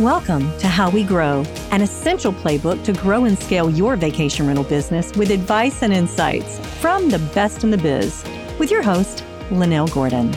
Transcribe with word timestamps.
Welcome 0.00 0.54
to 0.58 0.68
How 0.68 0.90
We 0.90 1.04
Grow, 1.04 1.42
an 1.70 1.80
essential 1.80 2.30
playbook 2.30 2.84
to 2.84 2.92
grow 2.92 3.24
and 3.24 3.38
scale 3.38 3.70
your 3.70 3.96
vacation 3.96 4.46
rental 4.46 4.64
business 4.64 5.10
with 5.16 5.30
advice 5.30 5.82
and 5.82 5.90
insights 5.90 6.58
from 6.82 7.08
the 7.08 7.18
best 7.34 7.64
in 7.64 7.70
the 7.70 7.78
biz. 7.78 8.22
With 8.58 8.70
your 8.70 8.82
host, 8.82 9.24
Lynell 9.48 9.90
Gordon. 9.90 10.36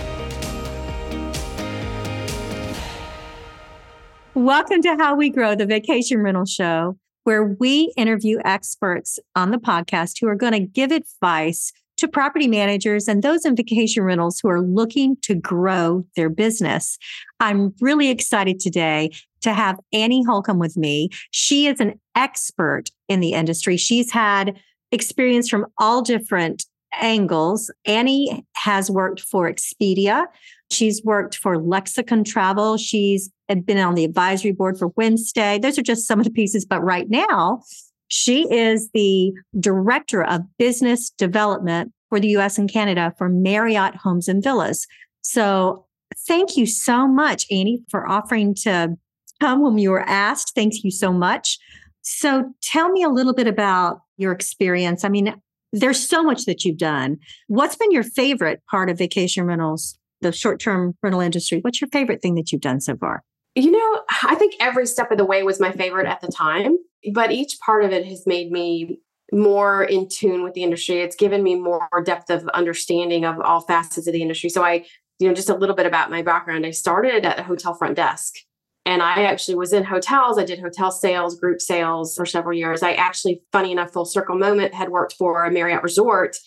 Welcome 4.34 4.82
to 4.84 4.96
How 4.96 5.16
We 5.16 5.30
Grow, 5.30 5.56
the 5.56 5.66
vacation 5.66 6.22
rental 6.22 6.46
show, 6.46 6.98
where 7.26 7.44
we 7.44 7.92
interview 7.98 8.40
experts 8.46 9.20
on 9.36 9.52
the 9.52 9.58
podcast 9.58 10.22
who 10.22 10.30
are 10.30 10.36
going 10.36 10.54
to 10.54 10.62
give 10.62 10.94
advice 10.94 11.74
to 11.98 12.08
property 12.08 12.48
managers 12.48 13.10
and 13.10 13.22
those 13.22 13.44
in 13.44 13.58
vacation 13.58 14.04
rentals 14.04 14.40
who 14.40 14.48
are 14.48 14.62
looking 14.62 15.18
to 15.24 15.36
grow 15.36 16.06
their 16.16 16.30
business. 16.30 16.98
I'm 17.42 17.74
really 17.82 18.10
excited 18.10 18.62
today 18.62 19.12
to 19.42 19.54
have 19.54 19.80
Annie 19.94 20.24
Holcombe 20.24 20.60
with 20.60 20.78
me. 20.78 21.10
She 21.32 21.68
is 21.68 21.80
an 21.80 22.00
expert 22.16 22.90
in 23.08 23.20
the 23.20 23.34
industry. 23.34 23.78
She's 23.78 24.12
had 24.12 24.60
experience 24.92 25.50
from 25.50 25.66
all 25.78 26.02
different 26.02 26.66
angles. 26.94 27.72
Annie 27.86 28.46
has 28.56 28.90
worked 28.90 29.22
for 29.22 29.52
Expedia. 29.52 30.26
She's 30.72 31.04
worked 31.04 31.36
for 31.36 31.58
Lexicon 31.58 32.24
Travel. 32.24 32.78
She's 32.78 33.30
been 33.48 33.78
on 33.80 33.96
the 33.96 34.06
advisory 34.06 34.52
board 34.52 34.78
for 34.78 34.90
Wednesday. 34.96 35.60
Those 35.60 35.78
are 35.78 35.84
just 35.84 36.08
some 36.08 36.20
of 36.20 36.26
the 36.26 36.32
pieces. 36.32 36.66
But 36.66 36.82
right 36.84 37.10
now, 37.10 37.62
she 38.08 38.52
is 38.52 38.90
the 38.94 39.34
director 39.60 40.24
of 40.24 40.42
business 40.58 41.10
development 41.12 41.94
for 42.10 42.20
the 42.20 42.30
US 42.38 42.58
and 42.58 42.72
Canada 42.72 43.14
for 43.18 43.30
Marriott 43.30 43.96
Homes 43.96 44.28
and 44.28 44.44
Villas. 44.44 44.88
So 45.22 45.86
thank 46.28 46.58
you 46.58 46.66
so 46.66 47.08
much, 47.08 47.46
Annie, 47.52 47.84
for 47.90 48.08
offering 48.08 48.56
to 48.56 48.98
come 49.40 49.62
when 49.62 49.78
you 49.78 49.92
were 49.92 50.08
asked. 50.08 50.54
Thank 50.56 50.84
you 50.84 50.92
so 50.92 51.12
much. 51.12 51.58
So 52.02 52.54
tell 52.62 52.90
me 52.90 53.04
a 53.04 53.10
little 53.10 53.34
bit 53.34 53.48
about 53.48 54.02
your 54.18 54.32
experience. 54.32 55.04
I 55.04 55.10
mean, 55.10 55.36
there's 55.72 56.06
so 56.06 56.24
much 56.24 56.46
that 56.46 56.66
you've 56.66 56.78
done. 56.78 57.18
What's 57.48 57.76
been 57.76 57.92
your 57.92 58.04
favorite 58.04 58.62
part 58.70 58.90
of 58.90 58.98
vacation 58.98 59.46
rentals, 59.46 59.98
the 60.22 60.32
short 60.32 60.60
term 60.60 60.96
rental 61.04 61.22
industry? 61.22 61.60
What's 61.62 61.82
your 61.82 61.90
favorite 61.90 62.22
thing 62.22 62.36
that 62.36 62.52
you've 62.52 62.62
done 62.62 62.82
so 62.82 62.96
far? 62.98 63.24
You 63.56 63.72
know, 63.72 64.02
I 64.24 64.36
think 64.36 64.56
every 64.60 64.86
step 64.86 65.12
of 65.12 65.18
the 65.18 65.26
way 65.26 65.44
was 65.44 65.60
my 65.60 65.72
favorite 65.72 66.08
at 66.08 66.22
the 66.22 66.28
time, 66.28 66.78
but 67.14 67.32
each 67.32 67.60
part 67.60 67.84
of 67.84 67.92
it 67.92 68.06
has 68.06 68.26
made 68.26 68.52
me 68.52 69.00
more 69.32 69.84
in 69.84 70.08
tune 70.08 70.44
with 70.44 70.54
the 70.54 70.64
industry. 70.64 71.02
It's 71.02 71.16
given 71.16 71.44
me 71.44 71.56
more 71.56 71.88
depth 72.04 72.30
of 72.30 72.48
understanding 72.50 73.26
of 73.26 73.40
all 73.40 73.62
facets 73.62 74.08
of 74.08 74.14
the 74.14 74.22
industry. 74.22 74.50
So 74.50 74.64
I, 74.64 74.86
you 75.20 75.28
know, 75.28 75.34
just 75.34 75.50
a 75.50 75.56
little 75.56 75.76
bit 75.76 75.86
about 75.86 76.10
my 76.10 76.22
background. 76.22 76.66
I 76.66 76.72
started 76.72 77.26
at 77.26 77.40
a 77.40 77.44
hotel 77.44 77.74
front 77.74 77.96
desk 77.96 78.36
and 78.86 79.02
I 79.02 79.24
actually 79.24 79.56
was 79.56 79.74
in 79.74 79.84
hotels. 79.84 80.38
I 80.38 80.46
did 80.46 80.60
hotel 80.60 80.92
sales, 80.92 81.40
group 81.40 81.62
sales 81.62 82.16
for 82.16 82.26
several 82.26 82.58
years. 82.58 82.82
I 82.82 82.94
actually, 82.94 83.42
funny 83.52 83.72
enough, 83.72 83.92
full 83.92 84.06
circle 84.06 84.38
moment, 84.38 84.74
had 84.74 84.90
worked 84.90 85.14
for 85.14 85.46
a 85.46 85.52
Marriott 85.52 85.84
resort 85.84 86.38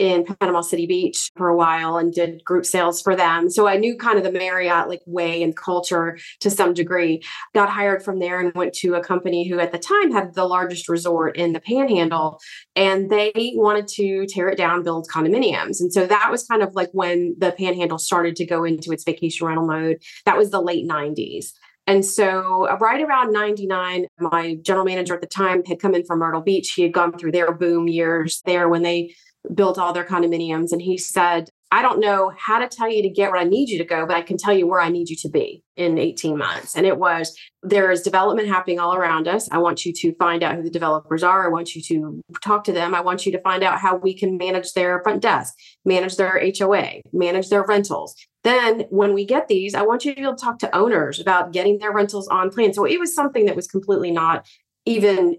in 0.00 0.24
Panama 0.24 0.62
City 0.62 0.86
Beach 0.86 1.30
for 1.36 1.48
a 1.48 1.56
while 1.56 1.98
and 1.98 2.10
did 2.10 2.42
group 2.42 2.64
sales 2.64 3.02
for 3.02 3.14
them. 3.14 3.50
So 3.50 3.68
I 3.68 3.76
knew 3.76 3.98
kind 3.98 4.16
of 4.16 4.24
the 4.24 4.32
Marriott 4.32 4.88
like 4.88 5.02
way 5.04 5.42
and 5.42 5.54
culture 5.54 6.18
to 6.40 6.50
some 6.50 6.72
degree. 6.72 7.22
Got 7.54 7.68
hired 7.68 8.02
from 8.02 8.18
there 8.18 8.40
and 8.40 8.54
went 8.54 8.72
to 8.76 8.94
a 8.94 9.04
company 9.04 9.46
who 9.46 9.60
at 9.60 9.72
the 9.72 9.78
time 9.78 10.10
had 10.10 10.34
the 10.34 10.46
largest 10.46 10.88
resort 10.88 11.36
in 11.36 11.52
the 11.52 11.60
panhandle 11.60 12.40
and 12.74 13.10
they 13.10 13.52
wanted 13.56 13.88
to 13.88 14.24
tear 14.26 14.48
it 14.48 14.56
down, 14.56 14.82
build 14.82 15.06
condominiums. 15.06 15.80
And 15.80 15.92
so 15.92 16.06
that 16.06 16.30
was 16.30 16.46
kind 16.46 16.62
of 16.62 16.74
like 16.74 16.88
when 16.92 17.36
the 17.36 17.52
panhandle 17.52 17.98
started 17.98 18.36
to 18.36 18.46
go 18.46 18.64
into 18.64 18.92
its 18.92 19.04
vacation 19.04 19.46
rental 19.46 19.66
mode. 19.66 19.98
That 20.24 20.38
was 20.38 20.50
the 20.50 20.62
late 20.62 20.88
90s. 20.88 21.52
And 21.90 22.04
so, 22.04 22.68
uh, 22.68 22.76
right 22.76 23.02
around 23.02 23.32
99, 23.32 24.06
my 24.20 24.54
general 24.62 24.84
manager 24.84 25.12
at 25.12 25.20
the 25.20 25.26
time 25.26 25.64
had 25.64 25.80
come 25.80 25.92
in 25.92 26.04
from 26.04 26.20
Myrtle 26.20 26.40
Beach. 26.40 26.70
He 26.76 26.82
had 26.82 26.92
gone 26.92 27.18
through 27.18 27.32
their 27.32 27.50
boom 27.50 27.88
years 27.88 28.42
there 28.46 28.68
when 28.68 28.82
they 28.82 29.12
built 29.52 29.76
all 29.76 29.92
their 29.92 30.04
condominiums. 30.04 30.70
And 30.70 30.80
he 30.80 30.96
said, 30.96 31.48
I 31.72 31.82
don't 31.82 31.98
know 31.98 32.32
how 32.38 32.60
to 32.60 32.68
tell 32.68 32.88
you 32.88 33.02
to 33.02 33.08
get 33.08 33.32
where 33.32 33.40
I 33.40 33.44
need 33.44 33.70
you 33.70 33.78
to 33.78 33.84
go, 33.84 34.06
but 34.06 34.16
I 34.16 34.22
can 34.22 34.36
tell 34.36 34.52
you 34.52 34.68
where 34.68 34.80
I 34.80 34.88
need 34.88 35.08
you 35.08 35.16
to 35.16 35.28
be 35.28 35.64
in 35.76 35.98
18 35.98 36.38
months. 36.38 36.76
And 36.76 36.86
it 36.86 36.96
was 36.96 37.36
there 37.64 37.90
is 37.90 38.02
development 38.02 38.46
happening 38.46 38.78
all 38.78 38.94
around 38.94 39.26
us. 39.26 39.48
I 39.50 39.58
want 39.58 39.84
you 39.84 39.92
to 39.92 40.14
find 40.14 40.44
out 40.44 40.54
who 40.54 40.62
the 40.62 40.70
developers 40.70 41.24
are. 41.24 41.44
I 41.44 41.48
want 41.48 41.74
you 41.74 41.82
to 41.82 42.22
talk 42.40 42.62
to 42.64 42.72
them. 42.72 42.94
I 42.94 43.00
want 43.00 43.26
you 43.26 43.32
to 43.32 43.40
find 43.40 43.64
out 43.64 43.80
how 43.80 43.96
we 43.96 44.14
can 44.14 44.36
manage 44.36 44.74
their 44.74 45.02
front 45.02 45.22
desk, 45.22 45.54
manage 45.84 46.14
their 46.14 46.40
HOA, 46.56 47.02
manage 47.12 47.48
their 47.48 47.64
rentals. 47.64 48.14
Then, 48.42 48.86
when 48.90 49.12
we 49.12 49.26
get 49.26 49.48
these, 49.48 49.74
I 49.74 49.82
want 49.82 50.04
you 50.04 50.12
to 50.12 50.16
be 50.16 50.22
able 50.22 50.36
to 50.36 50.42
talk 50.42 50.58
to 50.60 50.76
owners 50.76 51.20
about 51.20 51.52
getting 51.52 51.78
their 51.78 51.92
rentals 51.92 52.26
on 52.28 52.50
plan. 52.50 52.72
So 52.72 52.86
it 52.86 52.98
was 52.98 53.14
something 53.14 53.44
that 53.44 53.56
was 53.56 53.66
completely 53.66 54.10
not 54.10 54.46
even 54.86 55.36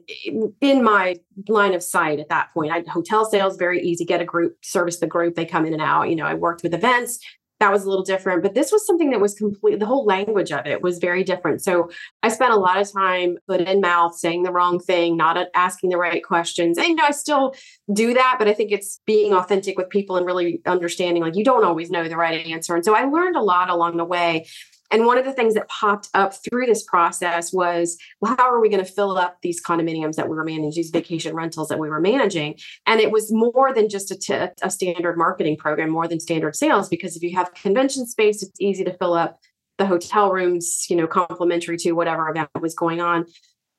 in 0.62 0.84
my 0.84 1.16
line 1.48 1.74
of 1.74 1.82
sight 1.82 2.20
at 2.20 2.30
that 2.30 2.54
point. 2.54 2.72
I 2.72 2.84
hotel 2.88 3.26
sales 3.26 3.58
very 3.58 3.82
easy. 3.82 4.06
Get 4.06 4.22
a 4.22 4.26
group, 4.26 4.58
service 4.64 5.00
the 5.00 5.08
group. 5.08 5.36
They 5.36 5.46
come 5.46 5.66
in 5.66 5.74
and 5.74 5.82
out. 5.82 6.10
You 6.10 6.16
know, 6.16 6.26
I 6.26 6.36
worked 6.36 6.62
with 6.62 6.76
events. 6.76 7.20
That 7.62 7.72
was 7.72 7.84
a 7.84 7.90
little 7.90 8.04
different, 8.04 8.42
but 8.42 8.56
this 8.56 8.72
was 8.72 8.86
something 8.88 9.12
that 9.12 9.22
was 9.22 9.36
complete. 9.36 9.80
The 9.80 9.86
whole 9.86 10.04
language 10.04 10.52
of 10.52 10.66
it 10.66 10.82
was 10.82 10.98
very 10.98 11.24
different. 11.24 11.64
So 11.64 11.92
I 12.24 12.30
spent 12.30 12.54
a 12.54 12.58
lot 12.58 12.82
of 12.82 12.92
time 12.92 13.38
foot 13.46 13.62
in 13.62 13.82
mouth, 13.82 14.16
saying 14.16 14.42
the 14.42 14.52
wrong 14.52 14.80
thing, 14.80 15.16
not 15.16 15.38
asking 15.54 15.92
the 15.92 15.98
right 15.98 16.24
questions. 16.24 16.80
And 16.80 16.88
you 16.88 16.96
know, 16.96 17.04
I 17.04 17.12
still 17.12 17.54
do 17.94 18.16
that, 18.16 18.38
but 18.40 18.48
I 18.48 18.54
think 18.54 18.72
it's 18.72 19.00
being 19.06 19.32
authentic 19.34 19.78
with 19.78 19.90
people 19.90 20.18
and 20.18 20.26
really 20.26 20.60
understanding 20.66 21.22
like 21.22 21.36
you 21.36 21.44
don't 21.44 21.64
always 21.64 21.92
know 21.92 22.08
the 22.08 22.18
right 22.18 22.48
answer. 22.48 22.76
And 22.76 22.84
so 22.84 22.96
I 22.96 23.04
learned 23.04 23.36
a 23.36 23.44
lot 23.44 23.70
along 23.70 23.98
the 23.98 24.06
way. 24.06 24.48
And 24.92 25.06
one 25.06 25.18
of 25.18 25.26
the 25.26 25.34
things 25.34 25.54
that 25.54 25.70
popped 25.70 26.10
up 26.14 26.34
through 26.34 26.66
this 26.66 26.84
process 26.84 27.54
was, 27.54 27.98
well, 28.20 28.36
how 28.38 28.52
are 28.52 28.60
we 28.60 28.70
going 28.70 28.84
to 28.84 28.92
fill 28.92 29.18
up 29.18 29.38
these 29.42 29.64
condominiums 29.64 30.16
that 30.16 30.30
we 30.30 30.36
were 30.36 30.44
managing, 30.44 30.72
these 30.76 30.90
vacation 30.90 31.36
rentals 31.36 31.70
that 31.70 31.80
we 31.80 31.90
were 31.90 32.02
managing? 32.02 32.56
And 32.86 33.00
it 33.00 33.12
was 33.12 33.32
more 33.32 33.74
than 33.74 33.90
just 33.90 34.12
a, 34.12 34.18
t- 34.18 34.54
a 34.62 34.70
standard 34.70 35.18
marketing 35.18 35.58
program, 35.58 35.90
more 35.90 36.08
than 36.08 36.20
standard 36.20 36.56
sales, 36.56 36.90
because 36.90 37.16
if 37.16 37.24
you 37.24 37.36
have 37.36 37.54
convention 37.54 38.06
space, 38.06 38.44
it's 38.44 38.60
easy 38.60 38.84
to 38.84 38.98
fill 38.98 39.14
up 39.14 39.40
the 39.78 39.86
hotel 39.86 40.32
rooms, 40.32 40.86
you 40.90 40.96
know, 40.96 41.08
complimentary 41.08 41.78
to 41.78 41.94
whatever 41.94 42.30
event 42.30 42.50
was 42.60 42.76
going 42.76 43.02
on 43.02 43.26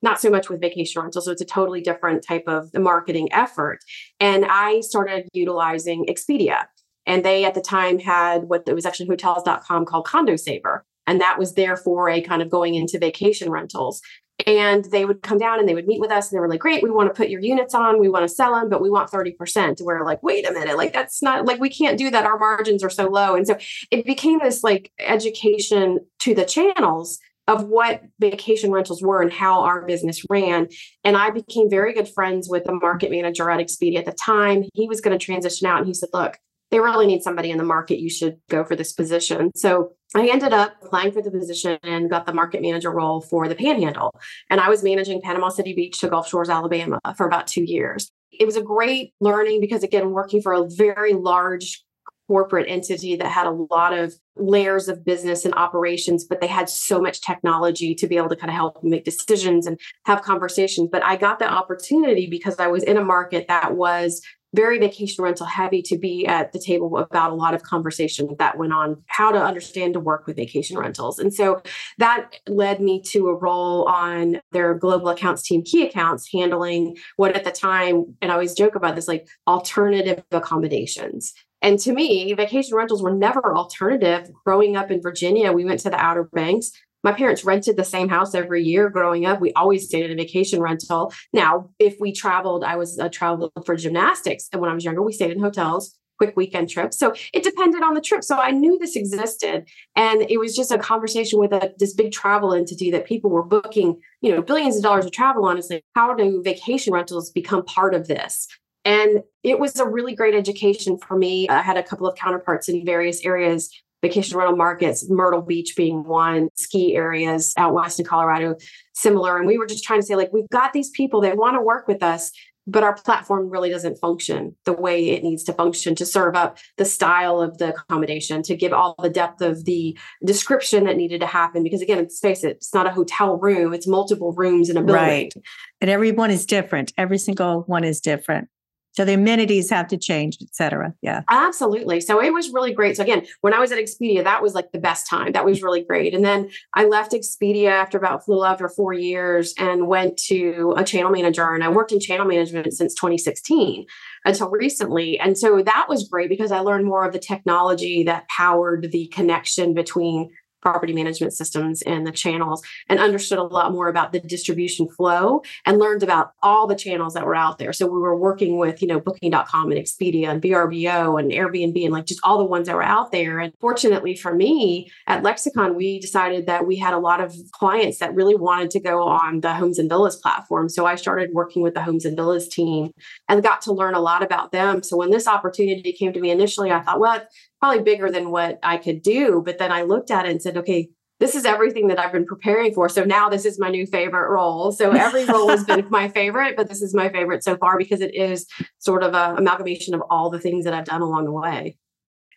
not 0.03 0.21
so 0.21 0.29
much 0.29 0.51
with 0.51 0.61
vacation 0.61 1.01
rental. 1.01 1.23
So 1.23 1.31
it's 1.31 1.41
a 1.41 1.47
totally 1.47 1.81
different 1.81 2.25
type 2.27 2.45
of 2.49 2.75
marketing 2.75 3.33
effort. 3.33 3.79
And 4.19 4.45
I 4.45 4.81
started 4.81 5.29
utilizing 5.33 6.07
Expedia. 6.07 6.65
And 7.07 7.25
they 7.25 7.45
at 7.45 7.55
the 7.55 7.61
time 7.61 7.99
had 7.99 8.45
what 8.45 8.65
it 8.67 8.75
was 8.75 8.87
actually 8.87 9.09
hotels.com 9.09 9.87
called 9.87 10.07
Condo 10.07 10.37
Saver. 10.37 10.85
And 11.07 11.21
that 11.21 11.39
was 11.39 11.55
their 11.55 11.77
foray 11.77 12.21
kind 12.21 12.43
of 12.43 12.51
going 12.51 12.75
into 12.75 12.99
vacation 12.99 13.51
rentals. 13.51 14.01
And 14.47 14.85
they 14.87 15.05
would 15.05 15.23
come 15.23 15.39
down 15.39 15.61
and 15.61 15.69
they 15.69 15.75
would 15.75 15.87
meet 15.87 16.01
with 16.01 16.11
us 16.11 16.31
and 16.31 16.37
they 16.37 16.41
were 16.41 16.49
like, 16.49 16.61
great, 16.61 16.83
we 16.83 16.91
want 16.91 17.09
to 17.09 17.15
put 17.15 17.29
your 17.29 17.41
units 17.41 17.75
on, 17.75 18.01
we 18.01 18.09
want 18.09 18.25
to 18.27 18.35
sell 18.35 18.55
them, 18.55 18.69
but 18.69 18.83
we 18.83 18.91
want 18.91 19.11
30%. 19.11 19.81
We're 19.81 20.05
like, 20.05 20.23
wait 20.23 20.49
a 20.49 20.53
minute, 20.53 20.77
like 20.77 20.93
that's 20.93 21.23
not 21.23 21.45
like 21.45 21.61
we 21.61 21.71
can't 21.71 21.99
do 21.99 22.11
that. 22.11 22.27
Our 22.27 22.39
margins 22.39 22.83
are 22.83 22.91
so 22.91 23.09
low. 23.09 23.37
And 23.37 23.47
so 23.47 23.57
it 23.91 24.05
became 24.05 24.41
this 24.41 24.65
like 24.65 24.91
education 24.99 26.01
to 26.21 26.35
the 26.35 26.45
channels 26.45 27.19
of 27.49 27.65
what 27.65 28.03
vacation 28.21 28.71
rentals 28.71 29.03
were 29.03 29.21
and 29.21 29.33
how 29.33 29.63
our 29.63 29.85
business 29.85 30.25
ran. 30.31 30.69
And 31.05 31.17
I 31.17 31.31
became 31.31 31.69
very 31.69 31.93
good 31.93 32.09
friends 32.09 32.49
with 32.49 32.65
the 32.65 32.73
market 32.73 33.11
manager 33.11 33.51
at 33.51 33.61
Expedia 33.61 33.99
at 33.99 34.07
the 34.07 34.13
time. 34.13 34.65
He 34.75 34.89
was 34.89 35.01
going 35.01 35.17
to 35.17 35.25
transition 35.25 35.67
out 35.67 35.79
and 35.79 35.87
he 35.87 35.95
said, 35.95 36.09
look, 36.13 36.39
they 36.71 36.81
really 36.81 37.07
need 37.07 37.23
somebody 37.23 37.51
in 37.51 37.59
the 37.59 37.65
market. 37.65 37.99
You 37.99 38.09
should 38.09 38.37
go 38.49 38.65
for 38.65 38.75
this 38.75 38.93
position. 38.93 39.51
So 39.55 39.93
I 40.15 40.29
ended 40.29 40.53
up 40.53 40.75
applying 40.83 41.13
for 41.13 41.23
the 41.23 41.31
position 41.31 41.79
and 41.83 42.11
got 42.11 42.27
the 42.27 42.35
market 42.35 42.61
manager 42.61 42.91
role 42.91 43.21
for 43.21 43.49
the 43.49 43.55
Panhandle. 43.55 44.19
And 44.51 44.61
I 44.61 44.69
was 44.69 44.83
managing 44.83 45.21
Panama 45.23 45.49
City 45.49 45.75
Beach 45.75 45.99
to 46.01 46.09
Gulf 46.09 46.29
Shores, 46.29 46.51
Alabama 46.51 47.01
for 47.17 47.27
about 47.27 47.47
two 47.47 47.65
years. 47.65 48.11
It 48.31 48.47
was 48.47 48.57
a 48.57 48.63
great 48.63 49.15
learning 49.21 49.61
because, 49.61 49.83
again, 49.83 50.11
working 50.11 50.43
for 50.43 50.53
a 50.53 50.69
very 50.69 51.15
large 51.15 51.83
corporate 52.29 52.67
entity 52.69 53.17
that 53.17 53.29
had 53.29 53.47
a 53.47 53.51
lot 53.51 53.93
of 53.93 54.15
layers 54.37 54.89
of 54.89 55.05
business 55.05 55.45
and 55.45 55.55
operations, 55.55 56.25
but 56.25 56.41
they 56.41 56.47
had 56.47 56.69
so 56.69 57.01
much 57.01 57.21
technology 57.21 57.95
to 57.95 58.07
be 58.07 58.17
able 58.17 58.29
to 58.29 58.37
kind 58.37 58.49
of 58.49 58.55
help 58.55 58.83
make 58.83 59.05
decisions 59.05 59.67
and 59.67 59.79
have 60.07 60.23
conversations. 60.23 60.89
But 60.91 61.05
I 61.05 61.17
got 61.17 61.39
the 61.39 61.51
opportunity 61.51 62.27
because 62.27 62.59
I 62.59 62.69
was 62.69 62.85
in 62.85 62.97
a 62.97 63.05
market 63.05 63.47
that 63.49 63.75
was 63.75 64.23
very 64.55 64.79
vacation 64.79 65.25
rental 65.25 65.47
heavy 65.47 65.83
to 65.83 65.97
be 65.97 66.27
at 66.27 66.53
the 66.53 66.59
table 66.59 66.99
about 66.99 67.31
a 67.31 67.35
lot 67.35 67.55
of 67.55 67.63
conversation 67.63 68.35
that 68.39 68.59
went 68.59 68.73
on 68.73 69.03
how 69.07 69.31
to 69.31 69.43
understand 69.43 69.95
to 69.95 70.01
work 70.01 70.27
with 70.27 70.37
vacation 70.37 70.79
rentals. 70.79 71.19
And 71.19 71.33
so 71.33 71.63
that 71.99 72.37
led 72.49 72.81
me 72.81 73.01
to 73.09 73.29
a 73.29 73.35
role 73.35 73.85
on 73.89 74.41
their 74.53 74.75
global 74.75 75.09
accounts 75.09 75.43
team, 75.43 75.63
key 75.63 75.87
accounts, 75.87 76.31
handling 76.33 76.97
what 77.17 77.35
at 77.35 77.45
the 77.45 77.51
time, 77.51 78.17
and 78.21 78.31
I 78.31 78.35
always 78.35 78.55
joke 78.55 78.75
about 78.75 78.95
this, 78.95 79.09
like 79.09 79.29
alternative 79.47 80.23
accommodations. 80.31 81.33
And 81.63 81.79
to 81.81 81.93
me, 81.93 82.33
vacation 82.35 82.77
rentals 82.77 83.03
were 83.03 83.15
never 83.15 83.57
alternative. 83.57 84.29
Growing 84.45 84.77
up 84.77 84.91
in 84.91 85.01
Virginia, 85.01 85.53
we 85.53 85.65
went 85.65 85.81
to 85.81 85.91
the 85.91 85.97
Outer 85.97 86.25
Banks 86.25 86.73
my 87.03 87.13
parents 87.13 87.45
rented 87.45 87.77
the 87.77 87.85
same 87.85 88.09
house 88.09 88.35
every 88.35 88.63
year 88.63 88.91
growing 88.91 89.27
up. 89.27 89.41
We 89.41 89.53
always 89.55 89.87
stayed 89.87 90.05
in 90.05 90.13
a 90.13 90.23
vacation 90.23 90.61
rental. 90.61 91.13
Now, 91.33 91.71
if 91.79 91.97
we 92.01 92.13
traveled, 92.13 92.65
I 92.65 92.77
was 92.77 92.99
uh, 92.99 93.09
traveled 93.09 93.53
for 93.67 93.77
gymnastics. 93.77 94.49
And 94.53 94.61
when 94.61 94.71
I 94.71 94.75
was 94.75 94.85
younger, 94.85 95.03
we 95.03 95.13
stayed 95.13 95.31
in 95.31 95.41
hotels 95.41 95.97
quick 96.19 96.37
weekend 96.37 96.71
trips. 96.71 96.99
So 96.99 97.15
it 97.33 97.43
depended 97.43 97.83
on 97.83 97.95
the 97.95 98.01
trip. 98.01 98.23
So 98.23 98.37
I 98.37 98.53
knew 98.53 98.79
this 98.79 98.95
existed. 98.95 99.69
And 99.97 100.23
it 100.31 100.39
was 100.39 100.55
just 100.55 100.71
a 100.71 100.79
conversation 100.79 101.41
with 101.41 101.53
a, 101.53 101.73
this 101.79 101.95
big 101.95 102.13
travel 102.13 102.55
entity 102.55 102.93
that 102.93 103.07
people 103.07 103.31
were 103.31 103.43
booking, 103.43 104.01
you 104.21 104.33
know, 104.33 104.41
billions 104.41 104.77
of 104.77 104.85
dollars 104.85 105.05
of 105.05 105.11
travel 105.11 105.45
on. 105.47 105.59
It's 105.59 105.69
like, 105.69 105.85
how 105.97 106.15
do 106.15 106.41
vacation 106.45 106.93
rentals 106.93 107.31
become 107.31 107.65
part 107.65 107.93
of 107.93 108.07
this? 108.07 108.47
And 108.85 109.23
it 109.43 109.59
was 109.59 109.79
a 109.81 109.89
really 109.89 110.15
great 110.15 110.35
education 110.35 110.97
for 110.99 111.17
me. 111.17 111.49
I 111.49 111.61
had 111.61 111.77
a 111.77 111.83
couple 111.83 112.07
of 112.07 112.17
counterparts 112.17 112.69
in 112.69 112.85
various 112.85 113.25
areas 113.25 113.71
vacation 114.03 114.37
rental 114.37 114.57
markets, 114.57 115.09
Myrtle 115.09 115.43
Beach 115.43 115.75
being 115.77 116.05
one, 116.05 116.49
ski 116.57 116.97
areas 116.97 117.55
out 117.57 117.73
west 117.73 117.99
in 118.01 118.05
Colorado, 118.05 118.57
similar. 118.95 119.39
And 119.39 119.47
we 119.47 119.59
were 119.59 119.67
just 119.67 119.85
trying 119.85 120.01
to 120.01 120.07
say, 120.07 120.17
like, 120.17 120.33
we've 120.33 120.49
got 120.51 120.73
these 120.73 120.91
people 120.91 121.21
that 121.23 121.37
want 121.37 121.57
to 121.57 121.63
work 121.63 121.87
with 121.87 122.03
us, 122.03 122.33
but 122.67 122.83
our 122.83 122.95
platform 122.95 123.49
really 123.49 123.71
doesn't 123.71 123.99
function 123.99 124.57
the 124.65 124.73
way 124.73 125.11
it 125.11 125.23
needs 125.23 125.45
to 125.45 125.53
function 125.53 125.95
to 125.97 126.07
serve 126.07 126.37
up 126.37 126.59
the 126.77 126.85
style 126.85 127.41
of 127.41 127.59
the 127.59 127.71
accommodation, 127.71 128.43
to 128.43 128.57
give 128.57 128.73
all 128.73 128.95
the 129.03 129.09
depth 129.09 129.41
of 129.41 129.65
the 129.65 129.97
description 130.25 130.85
that 130.85 130.97
needed 130.97 131.21
to 131.21 131.27
happen. 131.27 131.63
Because 131.63 131.81
again, 131.81 131.99
let's 131.99 132.21
face 132.21 132.45
it, 132.45 132.57
it's 132.57 132.75
not 132.75 132.87
a 132.87 132.91
hotel 132.91 133.37
room, 133.37 133.73
it's 133.73 133.87
multiple 133.87 134.33
rooms 134.33 134.69
in 134.69 134.77
a 134.77 134.83
building. 134.83 135.03
Right. 135.03 135.35
And 135.81 135.91
everyone 135.91 136.31
is 136.31 136.47
different. 136.47 136.93
Every 136.99 137.19
single 137.19 137.63
one 137.63 137.85
is 137.85 138.01
different. 138.01 138.49
So 138.93 139.05
the 139.05 139.15
amenities 139.15 139.71
have 139.71 139.89
to 139.89 139.97
change, 139.97 140.39
et 140.43 140.55
cetera. 140.55 140.95
Yeah. 141.01 141.23
Absolutely. 141.29 142.01
So 142.01 142.23
it 142.23 142.33
was 142.33 142.51
really 142.51 142.73
great. 142.75 142.97
So 142.97 143.03
again, 143.03 143.27
when 143.41 143.55
I 143.55 143.59
was 143.59 143.73
at 143.73 143.79
Expedia, 143.79 144.23
that 144.25 144.43
was 144.43 144.55
like 144.55 144.73
the 144.73 144.79
best 144.79 145.09
time. 145.09 145.33
That 145.33 145.45
was 145.45 145.63
really 145.63 145.83
great. 145.83 146.15
And 146.15 146.25
then 146.25 146.51
I 146.75 146.85
left 146.85 147.13
Expedia 147.13 147.71
after 147.71 147.97
about 147.97 148.29
little 148.29 148.45
after 148.45 148.69
four 148.69 148.93
years 148.93 149.55
and 149.59 149.89
went 149.89 150.19
to 150.29 150.75
a 150.77 150.85
channel 150.85 151.11
manager. 151.11 151.55
And 151.55 151.65
I 151.65 151.71
worked 151.71 151.93
in 151.93 152.01
channel 152.01 152.27
management 152.27 152.73
since 152.75 152.95
2016 152.95 153.87
until 154.25 154.51
recently. 154.51 155.19
And 155.19 155.37
so 155.39 155.63
that 155.63 155.87
was 155.89 156.09
great 156.09 156.29
because 156.29 156.53
I 156.53 156.61
learned 156.61 156.87
more 156.87 157.07
of 157.07 157.13
the 157.13 157.19
technology 157.19 158.03
that 158.05 158.29
powered 158.29 158.93
the 158.93 159.07
connection 159.09 159.75
between 159.75 160.31
property 160.63 160.93
management 160.93 161.35
systems 161.35 161.83
and 161.83 162.07
the 162.07 162.13
channels 162.13 162.63
and 162.89 162.99
understood 162.99 163.39
a 163.39 163.43
lot 163.43 163.73
more 163.73 163.89
about 163.89 164.13
the 164.13 164.21
distribution 164.21 164.89
flow 164.89 165.43
and 165.67 165.79
learned 165.79 166.03
about 166.03 166.33
all 166.43 166.67
the 166.67 166.75
channels 166.75 167.15
that 167.15 167.27
were 167.27 167.35
out 167.35 167.59
there. 167.59 167.73
So 167.73 167.87
we 167.87 167.99
were 167.99 168.17
working 168.17 168.57
with, 168.57 168.81
you 168.81 168.89
know, 168.89 169.01
booking.com 169.01 169.71
and 169.71 169.81
Expedia 169.81 170.29
and 170.29 170.41
VRBO 170.41 171.19
and 171.21 171.31
Airbnb 171.33 171.85
and 171.85 171.93
like 171.93 172.07
just 172.07 172.21
all 172.23 172.39
the 172.39 172.45
ones 172.45 172.69
that 172.69 172.77
were 172.77 172.83
out 172.83 173.13
there. 173.13 173.41
And 173.41 173.53
fortunately 173.61 174.17
for 174.17 174.35
me 174.35 174.91
at 175.07 175.23
Lexicon, 175.23 175.75
we 175.75 175.99
decided 175.99 176.47
that 176.47 176.67
we 176.67 176.77
had 176.77 176.95
a 176.95 176.99
lot 176.99 177.21
of 177.21 177.35
clients 177.53 177.99
that 177.99 178.15
really 178.15 178.37
wanted 178.37 178.71
to 178.71 178.81
go 178.81 179.03
on 179.03 179.41
the 179.41 179.55
Homes 179.55 179.79
and 179.79 179.89
Villas 179.89 180.17
platform. 180.17 180.69
So 180.69 180.87
I 180.87 180.95
started 180.95 181.31
working 181.33 181.63
with 181.63 181.75
the 181.75 181.83
Homes 181.83 182.05
and 182.05 182.17
Villas 182.17 182.49
team 182.49 182.93
and 183.29 183.43
got 183.43 183.63
to 183.63 183.73
learn 183.73 183.95
a 183.95 184.01
lot 184.01 184.23
about 184.23 184.53
them. 184.53 184.83
So 184.83 184.97
when 184.97 185.11
this 185.11 185.27
opportunity 185.27 185.93
came 185.93 186.13
to 186.13 186.21
me 186.21 186.31
initially, 186.31 186.71
I 186.71 186.81
thought, 186.81 187.01
well, 187.01 187.21
probably 187.63 187.85
bigger 187.85 188.11
than 188.11 188.33
what 188.33 188.59
I 188.65 188.77
could 188.77 189.03
do. 189.03 189.41
But 189.45 189.59
then 189.59 189.71
I 189.71 189.83
looked 189.83 190.11
at 190.11 190.27
it 190.27 190.33
and 190.33 190.43
said, 190.43 190.57
okay, 190.57 190.89
this 191.21 191.37
is 191.37 191.45
everything 191.45 191.87
that 191.87 192.01
I've 192.01 192.11
been 192.11 192.27
preparing 192.27 192.75
for. 192.75 192.89
So 192.89 193.05
now 193.05 193.29
this 193.29 193.45
is 193.45 193.57
my 193.57 193.69
new 193.69 193.87
favorite 193.87 194.29
role. 194.29 194.73
So 194.73 194.91
every 194.91 195.25
role 195.27 195.49
has 195.49 195.63
been 195.63 195.87
my 195.89 196.09
favorite, 196.09 196.57
but 196.57 196.69
this 196.69 196.83
is 196.83 196.93
my 196.93 197.09
favorite 197.09 197.45
so 197.45 197.57
far 197.57 197.79
because 197.79 198.01
it 198.01 198.17
is 198.17 198.49
sort 198.81 199.05
of 199.05 199.15
a 199.15 199.37
amalgamation 199.39 199.95
of 199.95 200.03
all 200.11 200.29
the 200.29 200.41
things 200.41 200.65
that 200.65 200.75
I've 200.75 200.87
done 200.87 201.03
along 201.03 201.27
the 201.27 201.31
way. 201.31 201.77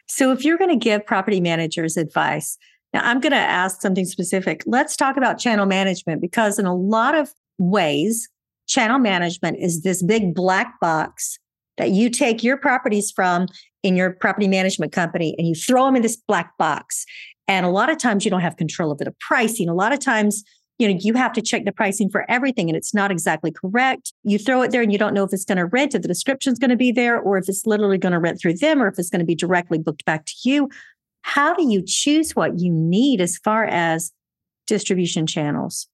So 0.06 0.32
if 0.32 0.46
you're 0.46 0.60
going 0.60 0.70
to 0.70 0.76
give 0.76 1.04
property 1.08 1.42
managers 1.42 1.98
advice, 1.98 2.60
now 2.94 3.02
I'm 3.04 3.20
going 3.20 3.32
to 3.32 3.38
ask 3.38 3.82
something 3.82 4.06
specific. 4.06 4.62
Let's 4.68 4.96
talk 4.96 5.18
about 5.18 5.40
channel 5.40 5.66
management 5.66 6.22
because 6.22 6.60
in 6.60 6.68
a 6.68 6.76
lot 6.76 7.16
of 7.16 7.34
ways, 7.58 8.30
channel 8.68 9.00
management 9.00 9.58
is 9.60 9.82
this 9.82 10.04
big 10.04 10.36
black 10.36 10.80
box 10.80 11.40
that 11.78 11.90
you 11.90 12.10
take 12.10 12.44
your 12.44 12.58
properties 12.58 13.12
from 13.12 13.48
in 13.86 13.96
your 13.96 14.14
property 14.14 14.48
management 14.48 14.92
company 14.92 15.36
and 15.38 15.48
you 15.48 15.54
throw 15.54 15.86
them 15.86 15.96
in 15.96 16.02
this 16.02 16.18
black 16.18 16.58
box. 16.58 17.06
And 17.48 17.68
a 17.68 17.70
lot 17.70 17.92
of 17.92 18.00
times 18.00 18.26
you 18.26 18.32
don't 18.32 18.42
have 18.42 18.58
control 18.58 18.92
over 18.92 19.04
the 19.04 19.14
pricing. 19.20 19.70
A 19.70 19.76
lot 19.76 19.94
of 19.94 20.00
times, 20.00 20.44
you 20.80 20.88
know, 20.88 20.98
you 21.00 21.14
have 21.14 21.32
to 21.34 21.42
check 21.42 21.66
the 21.66 21.72
pricing 21.72 22.10
for 22.10 22.26
everything 22.28 22.68
and 22.68 22.76
it's 22.76 22.96
not 22.96 23.12
exactly 23.12 23.52
correct. 23.52 24.12
You 24.24 24.40
throw 24.40 24.64
it 24.64 24.72
there 24.72 24.82
and 24.82 24.92
you 24.92 24.98
don't 24.98 25.14
know 25.14 25.24
if 25.24 25.32
it's 25.34 25.46
going 25.46 25.60
to 25.60 25.68
rent, 25.68 25.94
if 25.94 26.02
the 26.02 26.08
description's 26.08 26.58
going 26.58 26.72
to 26.72 26.76
be 26.76 26.92
there, 26.92 27.20
or 27.20 27.38
if 27.38 27.48
it's 27.48 27.68
literally 27.68 28.00
going 28.00 28.14
to 28.14 28.20
rent 28.20 28.42
through 28.42 28.56
them, 28.56 28.82
or 28.82 28.88
if 28.88 28.98
it's 28.98 29.12
going 29.12 29.20
to 29.20 29.26
be 29.26 29.36
directly 29.36 29.78
booked 29.78 30.04
back 30.04 30.26
to 30.26 30.34
you. 30.44 30.68
How 31.22 31.54
do 31.54 31.72
you 31.72 31.84
choose 31.86 32.36
what 32.36 32.60
you 32.60 32.72
need 32.72 33.22
as 33.22 33.38
far 33.38 33.66
as 33.66 34.12
distribution 34.66 35.28
channels? 35.28 35.88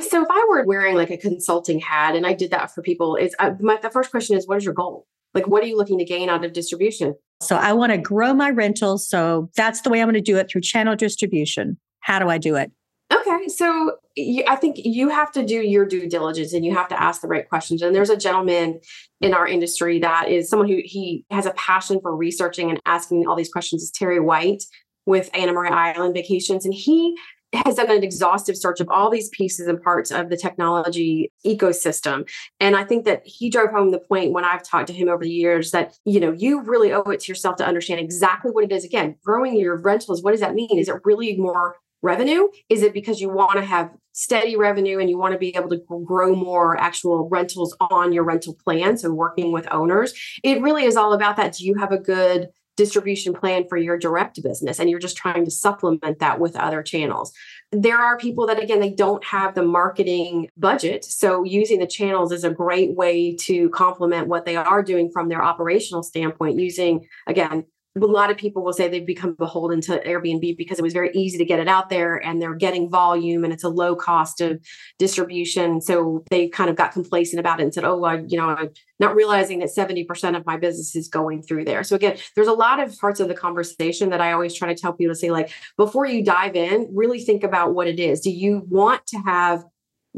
So 0.00 0.22
if 0.22 0.28
I 0.30 0.46
were 0.48 0.64
wearing 0.64 0.94
like 0.94 1.10
a 1.10 1.18
consulting 1.18 1.78
hat 1.78 2.16
and 2.16 2.26
I 2.26 2.32
did 2.32 2.52
that 2.52 2.74
for 2.74 2.80
people, 2.80 3.16
is 3.16 3.34
uh, 3.38 3.50
my, 3.60 3.76
the 3.76 3.90
first 3.90 4.10
question 4.10 4.34
is, 4.34 4.46
what 4.46 4.56
is 4.56 4.64
your 4.64 4.72
goal? 4.72 5.06
Like, 5.34 5.46
what 5.46 5.62
are 5.62 5.66
you 5.66 5.76
looking 5.76 5.98
to 5.98 6.04
gain 6.04 6.28
out 6.28 6.44
of 6.44 6.52
distribution? 6.52 7.14
So 7.40 7.56
I 7.56 7.72
want 7.72 7.92
to 7.92 7.98
grow 7.98 8.34
my 8.34 8.50
rentals. 8.50 9.08
So 9.08 9.50
that's 9.56 9.82
the 9.82 9.90
way 9.90 10.00
I'm 10.00 10.06
going 10.06 10.14
to 10.14 10.20
do 10.20 10.36
it 10.38 10.50
through 10.50 10.62
channel 10.62 10.96
distribution. 10.96 11.78
How 12.00 12.18
do 12.18 12.28
I 12.28 12.38
do 12.38 12.56
it? 12.56 12.72
Okay, 13.12 13.48
so 13.48 13.96
you, 14.16 14.44
I 14.46 14.56
think 14.56 14.76
you 14.78 15.08
have 15.08 15.32
to 15.32 15.44
do 15.44 15.62
your 15.62 15.86
due 15.86 16.08
diligence 16.08 16.52
and 16.52 16.64
you 16.64 16.74
have 16.74 16.88
to 16.88 17.00
ask 17.00 17.22
the 17.22 17.28
right 17.28 17.48
questions. 17.48 17.80
And 17.80 17.94
there's 17.94 18.10
a 18.10 18.16
gentleman 18.16 18.80
in 19.20 19.32
our 19.32 19.46
industry 19.46 19.98
that 20.00 20.28
is 20.28 20.48
someone 20.48 20.68
who 20.68 20.80
he 20.84 21.24
has 21.30 21.46
a 21.46 21.52
passion 21.52 22.00
for 22.02 22.14
researching 22.14 22.70
and 22.70 22.80
asking 22.84 23.26
all 23.26 23.36
these 23.36 23.50
questions. 23.50 23.82
Is 23.82 23.90
Terry 23.90 24.20
White 24.20 24.64
with 25.06 25.30
Anna 25.32 25.52
Maria 25.52 25.72
Island 25.72 26.14
Vacations, 26.14 26.66
and 26.66 26.74
he 26.74 27.16
has 27.52 27.76
done 27.76 27.90
an 27.90 28.02
exhaustive 28.02 28.56
search 28.56 28.80
of 28.80 28.88
all 28.90 29.10
these 29.10 29.30
pieces 29.30 29.66
and 29.66 29.82
parts 29.82 30.10
of 30.10 30.28
the 30.28 30.36
technology 30.36 31.32
ecosystem. 31.46 32.28
And 32.60 32.76
i 32.76 32.84
think 32.84 33.04
that 33.04 33.22
he 33.24 33.48
drove 33.50 33.70
home 33.70 33.90
the 33.90 33.98
point 33.98 34.32
when 34.32 34.44
i've 34.44 34.62
talked 34.62 34.88
to 34.88 34.92
him 34.92 35.08
over 35.08 35.24
the 35.24 35.30
years 35.30 35.70
that 35.70 35.96
you 36.04 36.20
know 36.20 36.32
you 36.32 36.62
really 36.62 36.92
owe 36.92 37.02
it 37.02 37.20
to 37.20 37.32
yourself 37.32 37.56
to 37.56 37.66
understand 37.66 38.00
exactly 38.00 38.50
what 38.50 38.64
it 38.64 38.72
is. 38.72 38.84
Again 38.84 39.16
growing 39.24 39.56
your 39.56 39.76
rentals 39.76 40.22
what 40.22 40.32
does 40.32 40.40
that 40.40 40.54
mean? 40.54 40.78
Is 40.78 40.88
it 40.88 40.96
really 41.04 41.36
more 41.36 41.76
revenue? 42.02 42.48
Is 42.68 42.82
it 42.82 42.94
because 42.94 43.20
you 43.20 43.28
want 43.28 43.54
to 43.54 43.64
have 43.64 43.90
steady 44.12 44.56
revenue 44.56 44.98
and 44.98 45.08
you 45.08 45.18
want 45.18 45.32
to 45.32 45.38
be 45.38 45.54
able 45.56 45.68
to 45.70 45.80
grow 46.04 46.34
more 46.34 46.78
actual 46.78 47.28
rentals 47.28 47.76
on 47.80 48.12
your 48.12 48.24
rental 48.24 48.54
plan 48.54 48.96
so 48.96 49.12
working 49.12 49.52
with 49.52 49.66
owners? 49.72 50.14
It 50.42 50.62
really 50.62 50.84
is 50.84 50.96
all 50.96 51.12
about 51.12 51.36
that. 51.36 51.54
Do 51.54 51.64
you 51.64 51.74
have 51.74 51.92
a 51.92 51.98
good 51.98 52.48
distribution 52.78 53.34
plan 53.34 53.66
for 53.68 53.76
your 53.76 53.98
direct 53.98 54.40
business 54.40 54.78
and 54.78 54.88
you're 54.88 55.00
just 55.00 55.16
trying 55.16 55.44
to 55.44 55.50
supplement 55.50 56.20
that 56.20 56.38
with 56.38 56.54
other 56.54 56.80
channels. 56.80 57.32
There 57.72 57.98
are 57.98 58.16
people 58.16 58.46
that 58.46 58.62
again 58.62 58.78
they 58.78 58.92
don't 58.92 59.22
have 59.24 59.56
the 59.56 59.64
marketing 59.64 60.48
budget, 60.56 61.04
so 61.04 61.42
using 61.42 61.80
the 61.80 61.88
channels 61.88 62.30
is 62.30 62.44
a 62.44 62.50
great 62.50 62.94
way 62.94 63.34
to 63.40 63.68
complement 63.70 64.28
what 64.28 64.46
they 64.46 64.54
are 64.54 64.82
doing 64.82 65.10
from 65.10 65.28
their 65.28 65.42
operational 65.42 66.04
standpoint 66.04 66.58
using 66.58 67.06
again 67.26 67.64
a 68.02 68.06
lot 68.06 68.30
of 68.30 68.36
people 68.36 68.62
will 68.62 68.72
say 68.72 68.88
they've 68.88 69.06
become 69.06 69.34
beholden 69.34 69.80
to 69.82 70.00
Airbnb 70.04 70.56
because 70.56 70.78
it 70.78 70.82
was 70.82 70.92
very 70.92 71.10
easy 71.12 71.38
to 71.38 71.44
get 71.44 71.58
it 71.58 71.68
out 71.68 71.90
there 71.90 72.16
and 72.16 72.40
they're 72.40 72.54
getting 72.54 72.90
volume 72.90 73.44
and 73.44 73.52
it's 73.52 73.64
a 73.64 73.68
low 73.68 73.94
cost 73.96 74.40
of 74.40 74.60
distribution. 74.98 75.80
So 75.80 76.24
they 76.30 76.48
kind 76.48 76.70
of 76.70 76.76
got 76.76 76.92
complacent 76.92 77.40
about 77.40 77.60
it 77.60 77.64
and 77.64 77.74
said, 77.74 77.84
oh, 77.84 78.04
I, 78.04 78.22
you 78.26 78.36
know, 78.36 78.48
I'm 78.48 78.70
not 78.98 79.14
realizing 79.14 79.60
that 79.60 79.70
70% 79.74 80.36
of 80.36 80.44
my 80.46 80.56
business 80.56 80.94
is 80.96 81.08
going 81.08 81.42
through 81.42 81.64
there. 81.64 81.84
So 81.84 81.96
again, 81.96 82.18
there's 82.34 82.48
a 82.48 82.52
lot 82.52 82.80
of 82.80 82.96
parts 82.98 83.20
of 83.20 83.28
the 83.28 83.34
conversation 83.34 84.10
that 84.10 84.20
I 84.20 84.32
always 84.32 84.54
try 84.54 84.72
to 84.72 84.80
tell 84.80 84.92
people 84.92 85.14
to 85.14 85.18
say, 85.18 85.30
like, 85.30 85.50
before 85.76 86.06
you 86.06 86.24
dive 86.24 86.56
in, 86.56 86.88
really 86.92 87.20
think 87.20 87.44
about 87.44 87.74
what 87.74 87.86
it 87.86 87.98
is. 87.98 88.20
Do 88.20 88.30
you 88.30 88.64
want 88.68 89.06
to 89.06 89.18
have 89.18 89.64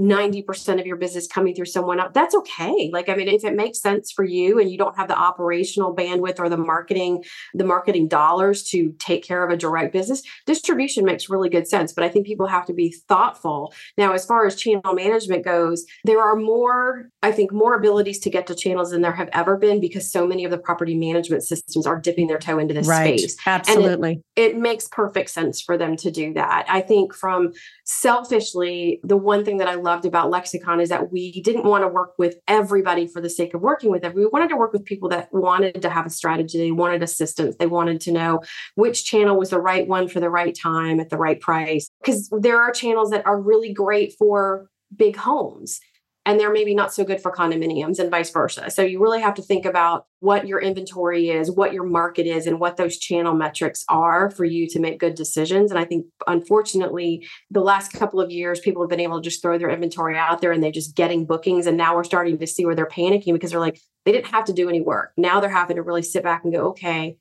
90% 0.01 0.81
of 0.81 0.87
your 0.87 0.97
business 0.97 1.27
coming 1.27 1.55
through 1.55 1.67
someone 1.67 2.01
else, 2.01 2.13
that's 2.15 2.35
okay. 2.35 2.91
Like, 2.93 3.09
I 3.09 3.15
mean, 3.15 3.29
if 3.29 3.45
it 3.45 3.55
makes 3.55 3.81
sense 3.81 4.11
for 4.11 4.25
you 4.25 4.59
and 4.59 4.71
you 4.71 4.79
don't 4.79 4.97
have 4.97 5.09
the 5.09 5.19
operational 5.19 5.95
bandwidth 5.95 6.41
or 6.41 6.49
the 6.49 6.57
marketing, 6.57 7.23
the 7.53 7.65
marketing 7.65 8.09
dollars 8.09 8.63
to 8.65 8.95
take 8.99 9.23
care 9.23 9.45
of 9.45 9.51
a 9.51 9.57
direct 9.57 9.93
business, 9.93 10.23
distribution 10.47 11.05
makes 11.05 11.29
really 11.29 11.51
good 11.51 11.69
sense. 11.69 11.93
But 11.93 12.05
I 12.05 12.09
think 12.09 12.27
people 12.27 12.47
have 12.47 12.65
to 12.67 12.73
be 12.73 12.95
thoughtful. 13.09 13.75
Now, 13.99 14.13
as 14.13 14.25
far 14.25 14.47
as 14.47 14.57
channel 14.57 14.95
management 14.95 15.45
goes, 15.45 15.85
there 16.05 16.21
are 16.21 16.37
more, 16.37 17.11
I 17.23 17.33
think, 17.33 17.53
more 17.53 17.75
abilities 17.75 18.21
to 18.21 18.31
get 18.31 18.47
to 18.47 18.55
channels 18.55 18.91
than 18.91 19.03
there 19.03 19.13
have 19.13 19.29
ever 19.33 19.59
been 19.59 19.81
because 19.81 20.11
so 20.11 20.27
many 20.27 20.45
of 20.45 20.51
the 20.51 20.59
property 20.59 20.97
management 20.97 21.43
systems 21.43 21.87
are 21.87 22.01
dipping 22.01 22.27
their 22.27 22.39
toe 22.39 22.59
into 22.59 22.73
this 22.73 22.89
right. 22.89 23.19
space. 23.19 23.37
Absolutely. 23.45 24.23
It, 24.37 24.53
it 24.53 24.57
makes 24.57 24.89
perfect 24.89 25.31
sense 25.31 25.61
for 25.61 25.77
them 25.77 25.97
to 25.97 26.11
do 26.11 26.33
that. 26.35 26.65
I 26.69 26.81
think 26.81 27.15
from 27.15 27.53
selfishly, 27.85 29.01
the 29.03 29.17
one 29.17 29.45
thing 29.45 29.59
that 29.59 29.69
I 29.69 29.75
love 29.75 29.90
loved 29.91 30.07
about 30.07 30.31
Lexicon 30.31 30.81
is 30.81 30.89
that 30.89 31.11
we 31.11 31.43
didn't 31.43 31.65
want 31.65 31.83
to 31.83 31.89
work 31.89 32.13
with 32.17 32.37
everybody 32.47 33.09
for 33.09 33.21
the 33.21 33.29
sake 33.29 33.55
of 33.55 33.61
working 33.61 33.91
with 33.91 34.03
them. 34.03 34.15
We 34.15 34.25
wanted 34.27 34.49
to 34.51 34.57
work 34.57 34.73
with 34.73 34.85
people 34.85 35.09
that 35.09 35.29
wanted 35.33 35.83
to 35.83 35.91
have 35.91 36.07
a 36.07 36.11
strategy, 36.11 36.59
they 36.59 36.71
wanted 36.71 37.03
assistance, 37.03 37.57
they 37.59 37.67
wanted 37.67 38.01
to 38.03 38.13
know 38.13 38.41
which 38.77 39.05
channel 39.05 39.37
was 39.37 39.51
the 39.51 39.61
right 39.61 39.89
one 39.89 40.07
for 40.07 40.21
the 40.21 40.31
right 40.31 40.57
time 40.57 41.01
at 41.01 41.11
the 41.11 41.17
right 41.17 41.41
price. 41.41 41.91
Because 42.01 42.31
there 42.41 42.63
are 42.63 42.71
channels 42.71 43.11
that 43.11 43.27
are 43.27 43.41
really 43.41 43.73
great 43.73 44.15
for 44.17 44.71
big 44.97 45.17
homes 45.17 45.81
and 46.27 46.39
they're 46.39 46.53
maybe 46.53 46.75
not 46.75 46.93
so 46.93 47.03
good 47.03 47.21
for 47.21 47.33
condominiums 47.33 47.99
and 47.99 48.11
vice 48.11 48.31
versa. 48.31 48.71
So 48.71 48.83
you 48.83 49.01
really 49.01 49.23
have 49.23 49.35
to 49.35 49.43
think 49.43 49.65
about 49.65 50.07
what 50.21 50.47
your 50.47 50.61
inventory 50.61 51.31
is, 51.31 51.51
what 51.51 51.73
your 51.73 51.85
market 51.85 52.27
is, 52.27 52.47
and 52.47 52.61
what 52.61 52.77
those 52.77 52.99
channel 52.99 53.35
metrics 53.35 53.85
are 53.89 54.31
for 54.31 54.45
you 54.45 54.69
to 54.69 54.81
make 54.81 55.01
good 55.01 55.15
decisions. 55.15 55.71
And 55.71 55.81
I 55.81 55.85
think, 55.85 56.07
unfortunately, 56.27 57.27
the 57.51 57.61
last 57.61 57.93
couple 57.93 58.21
of 58.21 58.31
years, 58.31 58.61
people 58.61 58.83
have 58.83 58.91
been 58.91 59.01
able 59.01 59.21
to 59.21 59.29
just 59.29 59.41
throw 59.41 59.57
their 59.57 59.71
inventory 59.71 60.17
out 60.17 60.43
there 60.43 60.53
and 60.53 60.63
they're 60.63 60.71
just 60.71 60.95
getting 60.95 61.25
bookings. 61.25 61.67
And 61.67 61.79
now 61.79 61.97
we're 61.97 62.05
starting 62.05 62.39
to 62.39 62.47
see 62.47 62.67
where 62.67 62.75
they're 62.75 62.87
panicking 62.87 63.33
because 63.33 63.51
they're 63.51 63.61
like, 63.61 63.81
they 64.05 64.13
didn't 64.13 64.27
have 64.27 64.45
to 64.45 64.53
do 64.53 64.69
any 64.69 64.83
work. 64.83 65.13
Now 65.17 65.41
they're 65.41 65.51
having 65.51 65.77
to 65.77 65.83
really 65.83 66.03
sit 66.03 66.23
back 66.23 66.45
and 66.45 66.53
go, 66.53 66.69
okay, 66.69 67.17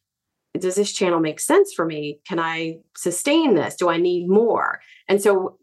does 0.57 0.75
this 0.75 0.91
channel 0.91 1.19
make 1.19 1.39
sense 1.39 1.73
for 1.73 1.85
me? 1.85 2.19
Can 2.27 2.39
I 2.39 2.79
sustain 2.97 3.55
this? 3.55 3.75
Do 3.75 3.89
I 3.89 3.97
need 3.97 4.27
more? 4.27 4.81
And 5.07 5.21
so 5.21 5.57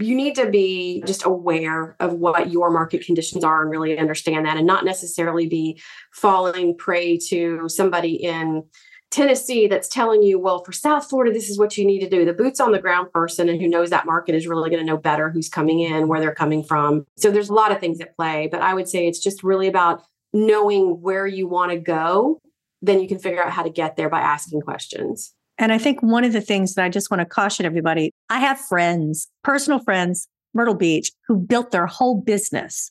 you 0.00 0.14
need 0.14 0.34
to 0.36 0.50
be 0.50 1.02
just 1.06 1.24
aware 1.24 1.96
of 2.00 2.14
what 2.14 2.50
your 2.50 2.70
market 2.70 3.04
conditions 3.04 3.44
are 3.44 3.62
and 3.62 3.70
really 3.70 3.98
understand 3.98 4.46
that 4.46 4.56
and 4.56 4.66
not 4.66 4.84
necessarily 4.84 5.46
be 5.46 5.80
falling 6.12 6.76
prey 6.76 7.18
to 7.28 7.68
somebody 7.68 8.14
in 8.14 8.64
Tennessee 9.10 9.66
that's 9.66 9.88
telling 9.88 10.22
you, 10.22 10.38
well, 10.38 10.64
for 10.64 10.72
South 10.72 11.08
Florida, 11.08 11.32
this 11.32 11.50
is 11.50 11.58
what 11.58 11.76
you 11.76 11.84
need 11.84 12.00
to 12.00 12.08
do. 12.08 12.24
The 12.24 12.32
boots 12.32 12.60
on 12.60 12.72
the 12.72 12.80
ground 12.80 13.12
person 13.12 13.48
and 13.48 13.60
who 13.60 13.68
knows 13.68 13.90
that 13.90 14.06
market 14.06 14.34
is 14.34 14.46
really 14.46 14.70
going 14.70 14.80
to 14.80 14.90
know 14.90 14.96
better 14.96 15.30
who's 15.30 15.50
coming 15.50 15.80
in, 15.80 16.08
where 16.08 16.18
they're 16.18 16.34
coming 16.34 16.64
from. 16.64 17.04
So 17.18 17.30
there's 17.30 17.50
a 17.50 17.54
lot 17.54 17.70
of 17.70 17.78
things 17.78 18.00
at 18.00 18.16
play, 18.16 18.48
but 18.50 18.62
I 18.62 18.72
would 18.72 18.88
say 18.88 19.06
it's 19.06 19.22
just 19.22 19.44
really 19.44 19.68
about 19.68 20.02
knowing 20.32 21.02
where 21.02 21.26
you 21.26 21.46
want 21.46 21.72
to 21.72 21.78
go. 21.78 22.40
Then 22.80 23.00
you 23.00 23.06
can 23.06 23.18
figure 23.18 23.44
out 23.44 23.52
how 23.52 23.62
to 23.62 23.70
get 23.70 23.96
there 23.96 24.08
by 24.08 24.20
asking 24.20 24.62
questions. 24.62 25.34
And 25.58 25.72
I 25.72 25.78
think 25.78 26.02
one 26.02 26.24
of 26.24 26.32
the 26.32 26.40
things 26.40 26.74
that 26.74 26.84
I 26.84 26.88
just 26.88 27.10
want 27.10 27.20
to 27.20 27.26
caution 27.26 27.66
everybody 27.66 28.11
I 28.32 28.38
have 28.38 28.58
friends, 28.58 29.28
personal 29.44 29.78
friends, 29.78 30.26
Myrtle 30.54 30.74
Beach, 30.74 31.12
who 31.28 31.36
built 31.36 31.70
their 31.70 31.84
whole 31.84 32.18
business 32.18 32.90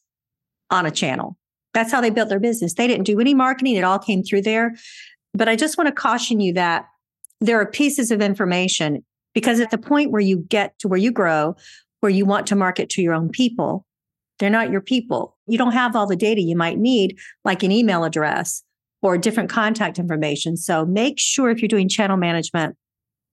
on 0.70 0.86
a 0.86 0.92
channel. 0.92 1.36
That's 1.74 1.92
how 1.92 2.00
they 2.00 2.12
built 2.12 2.30
their 2.30 2.40
business. 2.40 2.76
They 2.76 2.86
didn't 2.86 3.08
do 3.08 3.20
any 3.20 3.34
marketing, 3.34 3.76
it 3.76 3.84
all 3.84 3.98
came 3.98 4.22
through 4.22 4.44
there. 4.44 4.76
But 5.34 5.50
I 5.50 5.56
just 5.56 5.80
want 5.80 5.88
to 5.88 5.94
caution 5.94 6.42
you 6.42 6.54
that 6.54 6.86
there 7.40 7.60
are 7.60 7.66
pieces 7.66 8.12
of 8.12 8.22
information 8.22 9.04
because 9.34 9.60
at 9.60 9.72
the 9.72 9.80
point 9.80 10.12
where 10.12 10.22
you 10.22 10.46
get 10.48 10.78
to 10.78 10.88
where 10.88 11.00
you 11.00 11.12
grow, 11.12 11.56
where 12.02 12.12
you 12.12 12.24
want 12.24 12.46
to 12.48 12.56
market 12.56 12.88
to 12.90 13.02
your 13.02 13.16
own 13.16 13.30
people, 13.30 13.88
they're 14.38 14.52
not 14.52 14.70
your 14.70 14.82
people. 14.82 15.36
You 15.48 15.58
don't 15.58 15.72
have 15.72 15.96
all 15.96 16.06
the 16.06 16.16
data 16.16 16.42
you 16.42 16.56
might 16.56 16.78
need, 16.78 17.18
like 17.44 17.64
an 17.64 17.72
email 17.72 18.04
address 18.04 18.62
or 19.02 19.18
different 19.18 19.50
contact 19.50 19.98
information. 19.98 20.56
So 20.56 20.86
make 20.86 21.20
sure 21.20 21.50
if 21.50 21.64
you're 21.64 21.68
doing 21.68 21.90
channel 21.90 22.18
management, 22.18 22.76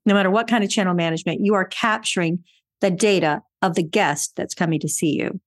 no 0.08 0.14
matter 0.14 0.30
what 0.30 0.48
kind 0.48 0.64
of 0.64 0.70
channel 0.70 0.94
management, 0.94 1.40
you 1.40 1.54
are 1.54 1.66
capturing 1.66 2.42
the 2.80 2.90
data 2.90 3.42
of 3.62 3.74
the 3.74 3.82
guest 3.82 4.32
that's 4.36 4.54
coming 4.54 4.80
to 4.80 4.88
see 4.88 5.14
you. 5.16 5.40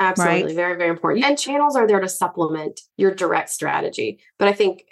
Absolutely. 0.00 0.44
Right? 0.44 0.54
Very, 0.54 0.76
very 0.76 0.90
important. 0.90 1.24
And 1.24 1.38
channels 1.38 1.76
are 1.76 1.86
there 1.86 2.00
to 2.00 2.08
supplement 2.08 2.80
your 2.96 3.14
direct 3.14 3.50
strategy. 3.50 4.20
But 4.38 4.48
I 4.48 4.52
think 4.52 4.84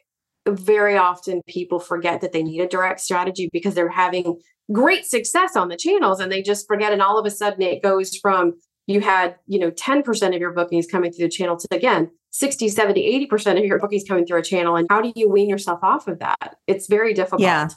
very 0.47 0.97
often 0.97 1.43
people 1.47 1.81
forget 1.81 2.21
that 2.21 2.33
they 2.33 2.43
need 2.43 2.61
a 2.61 2.69
direct 2.69 3.01
strategy 3.01 3.49
because 3.53 3.75
they're 3.75 3.89
having 3.89 4.41
great 4.71 5.07
success 5.07 5.57
on 5.57 5.69
the 5.69 5.77
channels 5.77 6.21
and 6.21 6.31
they 6.31 6.43
just 6.43 6.67
forget. 6.67 6.93
And 6.93 7.03
all 7.03 7.19
of 7.19 7.27
a 7.27 7.31
sudden 7.31 7.63
it 7.63 7.83
goes 7.83 8.17
from 8.17 8.55
you 8.87 9.01
had, 9.01 9.37
you 9.47 9.59
know, 9.59 9.71
10% 9.71 10.35
of 10.35 10.41
your 10.41 10.53
bookings 10.53 10.87
coming 10.87 11.13
through 11.13 11.27
the 11.27 11.31
channel 11.31 11.57
to 11.59 11.69
again, 11.71 12.11
60, 12.31 12.69
70, 12.69 13.29
80% 13.31 13.59
of 13.59 13.65
your 13.65 13.79
bookings 13.79 14.05
coming 14.07 14.27
through 14.27 14.39
a 14.39 14.43
channel. 14.43 14.77
And 14.77 14.87
how 14.91 15.01
do 15.01 15.13
you 15.15 15.29
wean 15.29 15.49
yourself 15.49 15.81
off 15.83 16.07
of 16.07 16.19
that? 16.21 16.57
It's 16.67 16.87
very 16.87 17.13
difficult. 17.15 17.43
Yeah, 17.43 17.69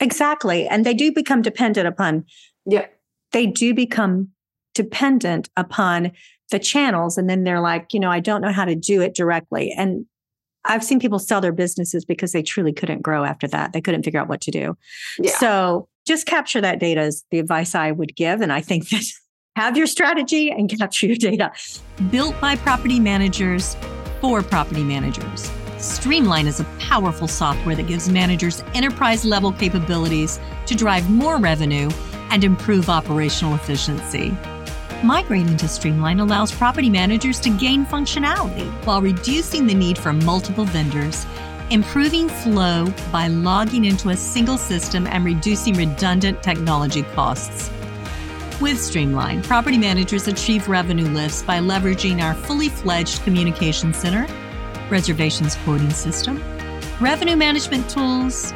exactly. 0.00 0.66
And 0.66 0.84
they 0.84 0.94
do 0.94 1.12
become 1.12 1.42
dependent 1.42 1.86
upon, 1.86 2.24
yeah, 2.64 2.86
they 3.32 3.46
do 3.46 3.74
become 3.74 4.28
dependent 4.74 5.48
upon 5.56 6.12
the 6.50 6.58
channels. 6.58 7.18
And 7.18 7.28
then 7.28 7.44
they're 7.44 7.60
like, 7.60 7.92
you 7.92 8.00
know, 8.00 8.10
I 8.10 8.20
don't 8.20 8.40
know 8.40 8.52
how 8.52 8.64
to 8.64 8.74
do 8.74 9.00
it 9.00 9.14
directly. 9.14 9.72
And 9.76 10.06
I've 10.64 10.84
seen 10.84 11.00
people 11.00 11.18
sell 11.18 11.40
their 11.40 11.52
businesses 11.52 12.04
because 12.04 12.32
they 12.32 12.42
truly 12.42 12.72
couldn't 12.72 13.02
grow 13.02 13.24
after 13.24 13.46
that. 13.48 13.72
They 13.72 13.80
couldn't 13.80 14.02
figure 14.02 14.20
out 14.20 14.28
what 14.28 14.40
to 14.42 14.50
do. 14.50 14.76
Yeah. 15.18 15.36
So 15.38 15.88
just 16.06 16.26
capture 16.26 16.60
that 16.60 16.78
data 16.78 17.02
is 17.02 17.24
the 17.30 17.38
advice 17.38 17.74
I 17.74 17.92
would 17.92 18.14
give. 18.16 18.40
And 18.40 18.52
I 18.52 18.60
think 18.60 18.88
that 18.90 19.04
have 19.56 19.76
your 19.76 19.86
strategy 19.86 20.50
and 20.50 20.68
capture 20.68 21.06
your 21.06 21.16
data. 21.16 21.52
Built 22.10 22.38
by 22.40 22.56
property 22.56 23.00
managers 23.00 23.76
for 24.20 24.42
property 24.42 24.82
managers. 24.82 25.50
Streamline 25.86 26.48
is 26.48 26.58
a 26.58 26.64
powerful 26.80 27.28
software 27.28 27.76
that 27.76 27.86
gives 27.86 28.08
managers 28.08 28.62
enterprise 28.74 29.24
level 29.24 29.52
capabilities 29.52 30.40
to 30.66 30.74
drive 30.74 31.08
more 31.08 31.38
revenue 31.38 31.88
and 32.30 32.42
improve 32.42 32.90
operational 32.90 33.54
efficiency. 33.54 34.36
Migrating 35.04 35.56
to 35.56 35.68
Streamline 35.68 36.18
allows 36.18 36.50
property 36.50 36.90
managers 36.90 37.38
to 37.40 37.50
gain 37.50 37.86
functionality 37.86 38.68
while 38.84 39.00
reducing 39.00 39.64
the 39.64 39.74
need 39.74 39.96
for 39.96 40.12
multiple 40.12 40.64
vendors, 40.64 41.24
improving 41.70 42.28
flow 42.28 42.92
by 43.12 43.28
logging 43.28 43.84
into 43.84 44.08
a 44.08 44.16
single 44.16 44.58
system 44.58 45.06
and 45.06 45.24
reducing 45.24 45.74
redundant 45.74 46.42
technology 46.42 47.04
costs. 47.14 47.70
With 48.60 48.80
Streamline, 48.80 49.42
property 49.42 49.78
managers 49.78 50.26
achieve 50.26 50.66
revenue 50.66 51.08
lifts 51.08 51.42
by 51.42 51.60
leveraging 51.60 52.22
our 52.22 52.34
fully 52.34 52.70
fledged 52.70 53.22
communication 53.22 53.94
center, 53.94 54.26
reservations 54.90 55.56
quoting 55.56 55.90
system, 55.90 56.42
revenue 57.00 57.36
management 57.36 57.88
tools, 57.90 58.52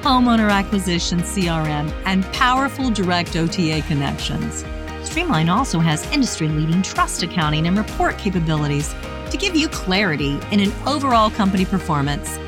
homeowner 0.00 0.50
acquisition 0.50 1.20
CRM, 1.20 1.92
and 2.04 2.24
powerful 2.32 2.90
direct 2.90 3.36
OTA 3.36 3.82
connections. 3.88 4.64
Streamline 5.02 5.48
also 5.48 5.78
has 5.78 6.10
industry 6.12 6.48
leading 6.48 6.82
trust 6.82 7.22
accounting 7.22 7.66
and 7.66 7.76
report 7.76 8.18
capabilities 8.18 8.94
to 9.30 9.36
give 9.36 9.56
you 9.56 9.68
clarity 9.68 10.38
in 10.50 10.60
an 10.60 10.72
overall 10.86 11.30
company 11.30 11.64
performance. 11.64 12.38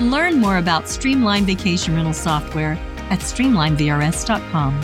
Learn 0.00 0.40
more 0.40 0.58
about 0.58 0.88
Streamline 0.88 1.44
Vacation 1.44 1.94
Rental 1.94 2.12
Software 2.12 2.78
at 3.10 3.20
streamlinevrs.com. 3.20 4.80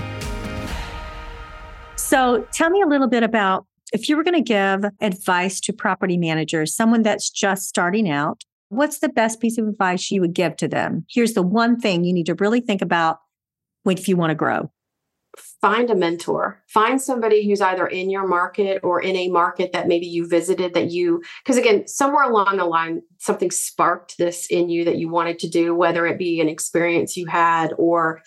So 1.97 2.47
tell 2.53 2.71
me 2.71 2.83
a 2.83 2.87
little 2.87 3.09
bit 3.09 3.23
about 3.23 3.67
if 3.95 4.09
you 4.09 4.17
were 4.17 4.25
going 4.25 4.35
to 4.35 4.43
give 4.43 4.85
advice 5.01 5.61
to 5.61 5.73
property 5.73 6.19
managers, 6.19 6.75
someone 6.75 7.03
that's 7.03 7.31
just 7.31 7.69
starting 7.69 8.11
out, 8.11 8.43
what's 8.69 8.99
the 8.99 9.09
best 9.09 9.41
piece 9.41 9.57
of 9.57 9.69
advice 9.69 10.11
you 10.11 10.21
would 10.21 10.35
give 10.35 10.57
to 10.57 10.69
them? 10.69 11.07
Here's 11.09 11.35
the 11.35 11.43
one 11.43 11.79
thing 11.79 12.03
you 12.03 12.13
need 12.13 12.27
to 12.27 12.35
really 12.35 12.61
think 12.61 12.83
about 12.83 13.19
if 13.89 14.09
you 14.09 14.17
want 14.17 14.31
to 14.31 14.35
grow. 14.35 14.73
Find 15.61 15.91
a 15.91 15.95
mentor. 15.95 16.63
Find 16.69 17.01
somebody 17.01 17.47
who's 17.47 17.61
either 17.61 17.87
in 17.87 18.11
your 18.11 18.27
market 18.27 18.81
or 18.83 19.01
in 19.01 19.15
a 19.17 19.29
market 19.29 19.73
that 19.73 19.89
maybe 19.89 20.07
you 20.07 20.29
visited 20.29 20.75
that 20.75 20.91
you, 20.91 21.23
because 21.45 21.57
again, 21.57 21.87
somewhere 21.87 22.25
along 22.25 22.57
the 22.57 22.65
line, 22.65 23.03
something 23.19 23.51
sparked 23.51 24.19
this 24.19 24.47
in 24.49 24.69
you 24.69 24.85
that 24.85 24.97
you 24.97 25.09
wanted 25.09 25.39
to 25.41 25.49
do, 25.49 25.75
whether 25.75 26.07
it 26.07 26.19
be 26.19 26.41
an 26.41 26.49
experience 26.49 27.17
you 27.17 27.27
had 27.27 27.73
or 27.79 28.23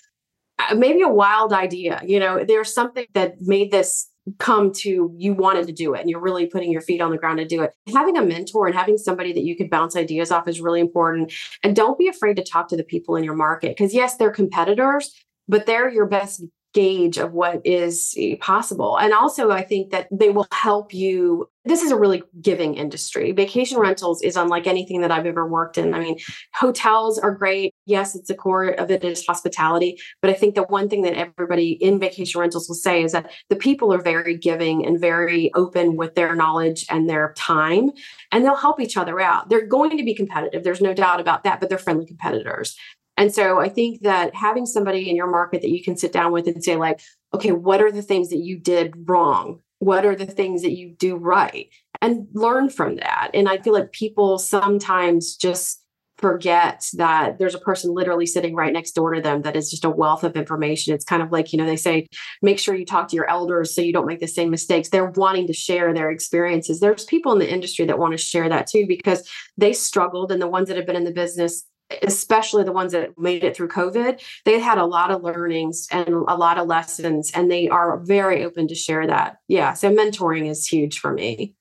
uh, 0.60 0.76
maybe 0.76 1.02
a 1.02 1.10
wild 1.10 1.54
idea. 1.54 2.02
You 2.06 2.20
know, 2.20 2.44
there's 2.46 2.74
something 2.74 3.06
that 3.14 3.42
made 3.42 3.72
this 3.72 4.10
come 4.40 4.72
to 4.72 5.14
you 5.16 5.34
wanted 5.34 5.68
to 5.68 5.74
do 5.74 5.94
it 5.94 6.02
and 6.02 6.10
you're 6.10 6.20
really 6.20 6.48
putting 6.48 6.72
your 6.72 6.82
feet 6.82 7.02
on 7.02 7.12
the 7.12 7.18
ground 7.18 7.40
to 7.40 7.46
do 7.46 7.62
it. 7.62 7.74
Having 7.94 8.18
a 8.18 8.26
mentor 8.26 8.68
and 8.68 8.76
having 8.76 8.98
somebody 8.98 9.34
that 9.34 9.44
you 9.44 9.56
could 9.56 9.70
bounce 9.70 9.96
ideas 9.96 10.32
off 10.32 10.48
is 10.48 10.62
really 10.62 10.80
important. 10.80 11.34
And 11.64 11.76
don't 11.76 11.98
be 11.98 12.08
afraid 12.08 12.36
to 12.38 12.44
talk 12.44 12.68
to 12.70 12.78
the 12.78 12.84
people 12.84 13.16
in 13.16 13.24
your 13.24 13.36
market 13.36 13.76
because, 13.78 13.94
yes, 13.94 14.18
they're 14.18 14.32
competitors, 14.32 15.14
but 15.48 15.66
they're 15.66 15.90
your 15.90 16.06
best 16.06 16.44
gauge 16.78 17.18
of 17.18 17.34
what 17.34 17.60
is 17.66 18.14
eh, 18.20 18.36
possible. 18.40 18.98
And 18.98 19.12
also, 19.12 19.50
I 19.50 19.64
think 19.64 19.90
that 19.90 20.08
they 20.12 20.30
will 20.30 20.46
help 20.54 20.94
you. 20.94 21.50
This 21.66 21.82
is 21.82 21.92
a 21.92 21.98
really 21.98 22.22
giving 22.40 22.76
industry. 22.76 23.32
Vacation 23.32 23.78
mm-hmm. 23.78 23.88
rentals 23.88 24.22
is 24.22 24.38
unlike 24.38 24.68
anything 24.68 25.02
that 25.02 25.12
I've 25.12 25.26
ever 25.26 25.48
worked 25.48 25.80
in. 25.80 25.96
I 25.96 26.00
mean, 26.00 26.20
hotels 26.54 27.18
are 27.18 27.34
great. 27.34 27.74
Yes, 27.88 28.16
it's 28.16 28.30
a 28.30 28.36
core 28.36 28.70
of 28.70 28.92
it 28.92 29.04
is 29.04 29.26
hospitality. 29.26 29.98
But 30.22 30.30
I 30.30 30.36
think 30.36 30.54
the 30.54 30.64
one 30.64 30.88
thing 30.88 31.02
that 31.02 31.16
everybody 31.16 31.72
in 31.72 32.00
vacation 32.00 32.40
rentals 32.40 32.70
will 32.70 32.76
say 32.76 33.04
is 33.04 33.12
that 33.12 33.32
the 33.50 33.56
people 33.56 33.92
are 33.92 34.02
very 34.02 34.38
giving 34.38 34.86
and 34.86 35.02
very 35.02 35.52
open 35.56 35.98
with 35.98 36.14
their 36.14 36.36
knowledge 36.36 36.86
and 36.92 37.10
their 37.10 37.34
time, 37.36 37.90
and 38.32 38.46
they'll 38.46 38.56
help 38.56 38.80
each 38.80 38.98
other 38.98 39.20
out. 39.20 39.50
They're 39.50 39.66
going 39.66 39.98
to 39.98 40.04
be 40.04 40.14
competitive. 40.14 40.64
There's 40.64 40.82
no 40.82 40.94
doubt 40.94 41.20
about 41.20 41.44
that, 41.44 41.60
but 41.60 41.70
they're 41.70 41.80
friendly 41.80 42.06
competitors. 42.06 42.78
And 43.18 43.34
so 43.34 43.60
I 43.60 43.68
think 43.68 44.04
that 44.04 44.36
having 44.36 44.66
somebody 44.66 45.10
in 45.10 45.16
your 45.16 45.30
market 45.30 45.62
that 45.62 45.72
you 45.72 45.84
can 45.84 45.98
sit 45.98 46.14
down 46.14 46.32
with 46.32 46.48
and 46.48 46.64
say, 46.64 46.76
like, 46.76 47.02
okay, 47.34 47.52
what 47.52 47.82
are 47.82 47.92
the 47.92 48.02
things 48.02 48.30
that 48.30 48.40
you 48.40 48.58
did 48.58 48.94
wrong? 49.10 49.60
What 49.80 50.06
are 50.06 50.16
the 50.16 50.26
things 50.26 50.62
that 50.62 50.78
you 50.78 50.92
do 50.92 51.18
right? 51.18 51.68
And 52.02 52.28
learn 52.34 52.70
from 52.70 52.98
that. 52.98 53.32
And 53.34 53.50
I 53.50 53.58
feel 53.58 53.74
like 53.74 53.92
people 53.92 54.38
sometimes 54.38 55.36
just 55.36 55.82
forget 56.18 56.88
that 56.94 57.38
there's 57.38 57.54
a 57.54 57.60
person 57.60 57.94
literally 57.94 58.26
sitting 58.26 58.56
right 58.56 58.74
next 58.74 58.94
door 58.94 59.14
to 59.14 59.22
them 59.22 59.44
that 59.44 59.56
is 59.56 59.70
just 59.70 59.86
a 59.86 59.90
wealth 59.90 60.24
of 60.24 60.36
information. 60.36 60.94
It's 60.94 61.06
kind 61.06 61.22
of 61.22 61.32
like, 61.32 61.54
you 61.54 61.58
know, 61.58 61.66
they 61.66 61.76
say, 61.76 62.08
make 62.42 62.58
sure 62.58 62.74
you 62.74 62.86
talk 62.86 63.08
to 63.10 63.16
your 63.16 63.30
elders 63.30 63.74
so 63.74 63.82
you 63.82 63.94
don't 63.94 64.08
make 64.08 64.20
the 64.20 64.28
same 64.28 64.50
mistakes. 64.50 64.90
They're 64.90 65.12
wanting 65.12 65.46
to 65.48 65.54
share 65.54 65.94
their 65.94 66.10
experiences. 66.10 66.80
There's 66.80 67.06
people 67.06 67.34
in 67.34 67.40
the 67.40 67.52
industry 67.52 67.86
that 67.86 68.00
want 68.00 68.14
to 68.14 68.18
share 68.18 68.50
that 68.50 68.68
too 68.68 68.86
because 68.88 69.30
they 69.58 69.74
struggled 69.74 70.32
and 70.32 70.42
the 70.42 70.48
ones 70.48 70.70
that 70.70 70.78
have 70.78 70.88
been 70.88 70.96
in 70.96 71.04
the 71.04 71.12
business 71.12 71.64
especially 72.04 72.64
the 72.64 72.72
ones 72.72 72.92
that 72.92 73.18
made 73.18 73.44
it 73.44 73.56
through 73.56 73.70
COVID, 73.70 74.22
they 74.46 74.60
had 74.60 74.78
a 74.78 74.86
lot 74.86 75.12
of 75.12 75.24
learnings 75.24 75.88
and 75.92 76.10
a 76.10 76.36
lot 76.36 76.58
of 76.58 76.68
lessons, 76.68 77.32
and 77.34 77.50
they 77.50 77.70
are 77.70 78.00
very 78.00 78.44
open 78.44 78.68
to 78.68 78.76
share 78.76 79.08
that. 79.08 79.38
Yeah. 79.48 79.74
So 79.74 79.94
mentoring 79.94 80.50
is 80.50 80.68
huge 80.68 81.00
for 81.00 81.14
me. 81.14 81.54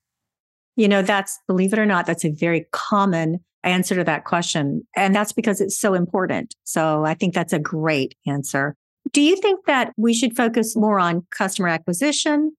You 0.77 0.89
know, 0.89 1.03
that's, 1.03 1.39
believe 1.47 1.73
it 1.73 1.79
or 1.79 1.87
not, 1.87 2.07
that's 2.07 2.25
a 2.25 2.31
very 2.31 2.67
common 2.73 3.41
answer 3.63 3.95
to 3.95 4.05
that 4.05 4.25
question. 4.25 4.87
And 4.95 5.15
that's 5.15 5.33
because 5.33 5.61
it's 5.61 5.79
so 5.79 5.95
important. 5.95 6.55
So 6.65 7.05
I 7.05 7.15
think 7.15 7.35
that's 7.35 7.53
a 7.53 7.59
great 7.59 8.15
answer. 8.27 8.77
Do 9.13 9.21
you 9.23 9.37
think 9.37 9.67
that 9.67 9.93
we 9.97 10.13
should 10.13 10.37
focus 10.37 10.77
more 10.77 10.99
on 10.99 11.27
customer 11.31 11.69
acquisition 11.69 12.57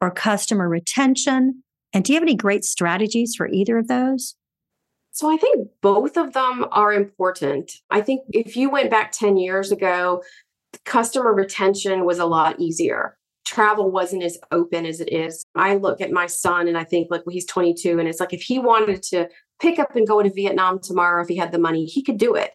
or 0.00 0.10
customer 0.10 0.68
retention? 0.68 1.62
And 1.92 2.04
do 2.04 2.12
you 2.12 2.16
have 2.16 2.24
any 2.24 2.36
great 2.36 2.64
strategies 2.64 3.34
for 3.36 3.48
either 3.48 3.78
of 3.78 3.88
those? 3.88 4.36
So 5.14 5.32
I 5.32 5.36
think 5.36 5.68
both 5.80 6.16
of 6.16 6.32
them 6.32 6.66
are 6.72 6.92
important. 6.92 7.70
I 7.88 8.00
think 8.00 8.22
if 8.32 8.56
you 8.56 8.68
went 8.68 8.90
back 8.90 9.12
10 9.12 9.36
years 9.36 9.70
ago, 9.70 10.24
customer 10.84 11.32
retention 11.32 12.04
was 12.04 12.18
a 12.18 12.24
lot 12.24 12.58
easier. 12.58 13.16
Travel 13.46 13.92
wasn't 13.92 14.24
as 14.24 14.38
open 14.50 14.84
as 14.84 15.00
it 15.00 15.12
is. 15.12 15.44
I 15.54 15.76
look 15.76 16.00
at 16.00 16.10
my 16.10 16.26
son 16.26 16.66
and 16.66 16.76
I 16.76 16.82
think, 16.82 17.12
like, 17.12 17.24
well, 17.24 17.32
he's 17.32 17.46
22, 17.46 18.00
and 18.00 18.08
it's 18.08 18.18
like 18.18 18.32
if 18.32 18.42
he 18.42 18.58
wanted 18.58 19.04
to 19.04 19.28
pick 19.60 19.78
up 19.78 19.94
and 19.94 20.04
go 20.04 20.20
to 20.20 20.32
Vietnam 20.32 20.80
tomorrow, 20.80 21.22
if 21.22 21.28
he 21.28 21.36
had 21.36 21.52
the 21.52 21.60
money, 21.60 21.84
he 21.84 22.02
could 22.02 22.18
do 22.18 22.34
it. 22.34 22.50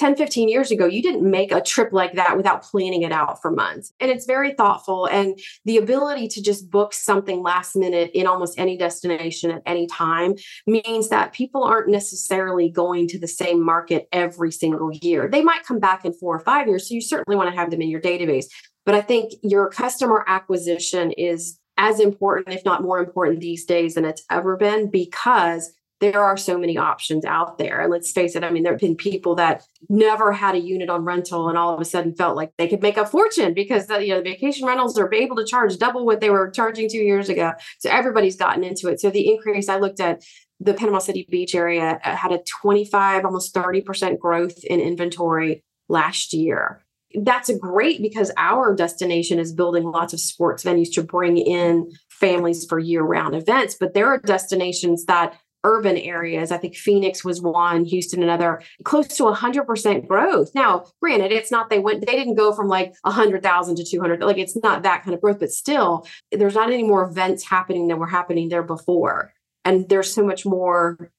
10, 0.00 0.16
15 0.16 0.48
years 0.48 0.70
ago, 0.70 0.86
you 0.86 1.02
didn't 1.02 1.30
make 1.30 1.52
a 1.52 1.60
trip 1.60 1.92
like 1.92 2.14
that 2.14 2.34
without 2.34 2.62
planning 2.62 3.02
it 3.02 3.12
out 3.12 3.42
for 3.42 3.50
months. 3.50 3.92
And 4.00 4.10
it's 4.10 4.24
very 4.24 4.54
thoughtful. 4.54 5.04
And 5.04 5.38
the 5.66 5.76
ability 5.76 6.26
to 6.28 6.42
just 6.42 6.70
book 6.70 6.94
something 6.94 7.42
last 7.42 7.76
minute 7.76 8.10
in 8.14 8.26
almost 8.26 8.58
any 8.58 8.78
destination 8.78 9.50
at 9.50 9.60
any 9.66 9.86
time 9.86 10.36
means 10.66 11.10
that 11.10 11.34
people 11.34 11.62
aren't 11.64 11.90
necessarily 11.90 12.70
going 12.70 13.08
to 13.08 13.18
the 13.18 13.28
same 13.28 13.62
market 13.62 14.08
every 14.10 14.50
single 14.50 14.90
year. 15.02 15.28
They 15.28 15.42
might 15.42 15.64
come 15.64 15.78
back 15.78 16.06
in 16.06 16.14
four 16.14 16.34
or 16.34 16.40
five 16.40 16.66
years. 16.66 16.88
So 16.88 16.94
you 16.94 17.02
certainly 17.02 17.36
want 17.36 17.50
to 17.50 17.56
have 17.56 17.70
them 17.70 17.82
in 17.82 17.90
your 17.90 18.00
database. 18.00 18.46
But 18.86 18.94
I 18.94 19.02
think 19.02 19.34
your 19.42 19.68
customer 19.68 20.24
acquisition 20.26 21.12
is 21.12 21.58
as 21.76 22.00
important, 22.00 22.56
if 22.56 22.64
not 22.64 22.82
more 22.82 23.00
important 23.00 23.40
these 23.40 23.66
days 23.66 23.96
than 23.96 24.06
it's 24.06 24.24
ever 24.30 24.56
been 24.56 24.90
because 24.90 25.70
there 26.00 26.22
are 26.22 26.36
so 26.36 26.58
many 26.58 26.78
options 26.78 27.24
out 27.26 27.58
there. 27.58 27.82
And 27.82 27.90
let's 27.90 28.10
face 28.10 28.34
it, 28.34 28.42
I 28.42 28.50
mean, 28.50 28.62
there 28.62 28.72
have 28.72 28.80
been 28.80 28.96
people 28.96 29.34
that 29.36 29.64
never 29.88 30.32
had 30.32 30.54
a 30.54 30.60
unit 30.60 30.88
on 30.88 31.04
rental 31.04 31.48
and 31.48 31.58
all 31.58 31.74
of 31.74 31.80
a 31.80 31.84
sudden 31.84 32.14
felt 32.14 32.36
like 32.36 32.52
they 32.56 32.68
could 32.68 32.82
make 32.82 32.96
a 32.96 33.04
fortune 33.04 33.52
because 33.52 33.86
the, 33.86 34.04
you 34.04 34.14
know, 34.14 34.22
the 34.22 34.30
vacation 34.30 34.66
rentals 34.66 34.98
are 34.98 35.12
able 35.12 35.36
to 35.36 35.44
charge 35.44 35.76
double 35.76 36.06
what 36.06 36.20
they 36.20 36.30
were 36.30 36.50
charging 36.50 36.88
two 36.88 36.98
years 36.98 37.28
ago. 37.28 37.52
So 37.78 37.90
everybody's 37.90 38.36
gotten 38.36 38.64
into 38.64 38.88
it. 38.88 39.00
So 39.00 39.10
the 39.10 39.30
increase, 39.30 39.68
I 39.68 39.78
looked 39.78 40.00
at 40.00 40.24
the 40.58 40.74
Panama 40.74 40.98
City 40.98 41.26
Beach 41.30 41.54
area 41.54 42.00
uh, 42.02 42.16
had 42.16 42.32
a 42.32 42.38
25, 42.38 43.24
almost 43.24 43.54
30% 43.54 44.18
growth 44.18 44.62
in 44.64 44.80
inventory 44.80 45.62
last 45.88 46.32
year. 46.32 46.82
That's 47.14 47.50
great 47.58 48.00
because 48.00 48.30
our 48.36 48.74
destination 48.74 49.38
is 49.38 49.52
building 49.52 49.84
lots 49.84 50.12
of 50.12 50.20
sports 50.20 50.62
venues 50.62 50.92
to 50.94 51.02
bring 51.02 51.38
in 51.38 51.90
families 52.08 52.64
for 52.66 52.78
year 52.78 53.02
round 53.02 53.34
events. 53.34 53.76
But 53.78 53.94
there 53.94 54.06
are 54.06 54.18
destinations 54.18 55.06
that 55.06 55.36
urban 55.64 55.96
areas. 55.96 56.50
I 56.50 56.56
think 56.56 56.76
Phoenix 56.76 57.24
was 57.24 57.40
one, 57.40 57.84
Houston 57.84 58.22
another, 58.22 58.62
close 58.84 59.08
to 59.08 59.24
100% 59.24 60.06
growth. 60.06 60.50
Now, 60.54 60.86
granted, 61.00 61.32
it's 61.32 61.50
not 61.50 61.70
they 61.70 61.78
went 61.78 62.06
they 62.06 62.16
didn't 62.16 62.36
go 62.36 62.52
from 62.52 62.68
like 62.68 62.94
100,000 63.02 63.76
to 63.76 63.84
200 63.84 64.22
like 64.22 64.38
it's 64.38 64.56
not 64.62 64.82
that 64.82 65.02
kind 65.02 65.14
of 65.14 65.20
growth, 65.20 65.40
but 65.40 65.50
still 65.50 66.06
there's 66.32 66.54
not 66.54 66.70
any 66.70 66.82
more 66.82 67.04
events 67.04 67.44
happening 67.44 67.88
than 67.88 67.98
were 67.98 68.06
happening 68.06 68.48
there 68.48 68.62
before. 68.62 69.32
And 69.64 69.88
there's 69.88 70.12
so 70.12 70.24
much 70.24 70.46
more 70.46 71.10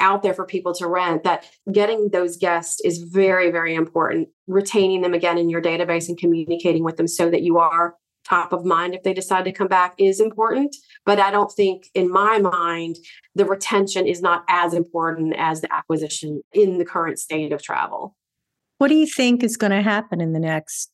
out 0.00 0.22
there 0.22 0.34
for 0.34 0.44
people 0.44 0.74
to 0.74 0.88
rent 0.88 1.22
that 1.22 1.46
getting 1.70 2.08
those 2.10 2.36
guests 2.36 2.80
is 2.80 2.98
very 2.98 3.52
very 3.52 3.74
important 3.74 4.28
retaining 4.48 5.00
them 5.00 5.14
again 5.14 5.38
in 5.38 5.48
your 5.48 5.62
database 5.62 6.08
and 6.08 6.18
communicating 6.18 6.82
with 6.82 6.96
them 6.96 7.06
so 7.06 7.30
that 7.30 7.42
you 7.42 7.58
are 7.58 7.94
top 8.28 8.52
of 8.52 8.64
mind 8.64 8.94
if 8.94 9.02
they 9.02 9.14
decide 9.14 9.44
to 9.44 9.52
come 9.52 9.68
back 9.68 9.94
is 9.98 10.20
important. 10.20 10.74
But 11.04 11.18
I 11.18 11.30
don't 11.30 11.50
think, 11.50 11.88
in 11.94 12.10
my 12.10 12.38
mind, 12.38 12.96
the 13.34 13.44
retention 13.44 14.06
is 14.06 14.22
not 14.22 14.44
as 14.48 14.74
important 14.74 15.34
as 15.36 15.60
the 15.60 15.72
acquisition 15.74 16.42
in 16.52 16.78
the 16.78 16.84
current 16.84 17.18
state 17.18 17.52
of 17.52 17.62
travel. 17.62 18.16
What 18.78 18.88
do 18.88 18.94
you 18.94 19.06
think 19.06 19.42
is 19.42 19.56
going 19.56 19.72
to 19.72 19.82
happen 19.82 20.20
in 20.20 20.32
the 20.32 20.40
next 20.40 20.90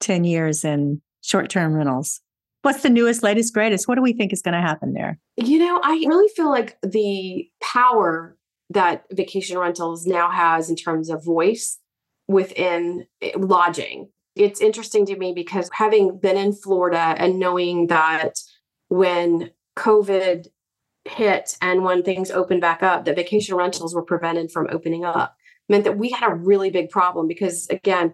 10 0.00 0.24
years 0.24 0.64
in 0.64 1.02
short 1.22 1.50
term 1.50 1.74
rentals? 1.74 2.20
What's 2.62 2.82
the 2.82 2.90
newest, 2.90 3.22
latest, 3.22 3.52
greatest? 3.52 3.86
What 3.86 3.96
do 3.96 4.02
we 4.02 4.14
think 4.14 4.32
is 4.32 4.40
going 4.40 4.54
to 4.54 4.60
happen 4.60 4.94
there? 4.94 5.18
You 5.36 5.58
know, 5.58 5.80
I 5.82 6.02
really 6.08 6.28
feel 6.34 6.48
like 6.48 6.78
the 6.82 7.48
power 7.62 8.36
that 8.70 9.04
vacation 9.12 9.58
rentals 9.58 10.06
now 10.06 10.30
has 10.30 10.70
in 10.70 10.76
terms 10.76 11.10
of 11.10 11.24
voice 11.24 11.78
within 12.26 13.06
eh, 13.20 13.32
lodging 13.36 14.08
it's 14.36 14.60
interesting 14.60 15.06
to 15.06 15.16
me 15.16 15.32
because 15.32 15.70
having 15.72 16.18
been 16.18 16.36
in 16.36 16.52
Florida 16.52 17.14
and 17.18 17.38
knowing 17.38 17.86
that 17.88 18.38
when 18.88 19.50
COVID 19.76 20.48
hit 21.04 21.56
and 21.60 21.84
when 21.84 22.02
things 22.02 22.30
opened 22.30 22.60
back 22.60 22.82
up, 22.82 23.04
that 23.04 23.16
vacation 23.16 23.54
rentals 23.54 23.94
were 23.94 24.02
prevented 24.02 24.50
from 24.50 24.68
opening 24.70 25.04
up 25.04 25.36
meant 25.68 25.84
that 25.84 25.98
we 25.98 26.10
had 26.10 26.30
a 26.30 26.34
really 26.34 26.70
big 26.70 26.90
problem 26.90 27.26
because, 27.26 27.66
again, 27.68 28.12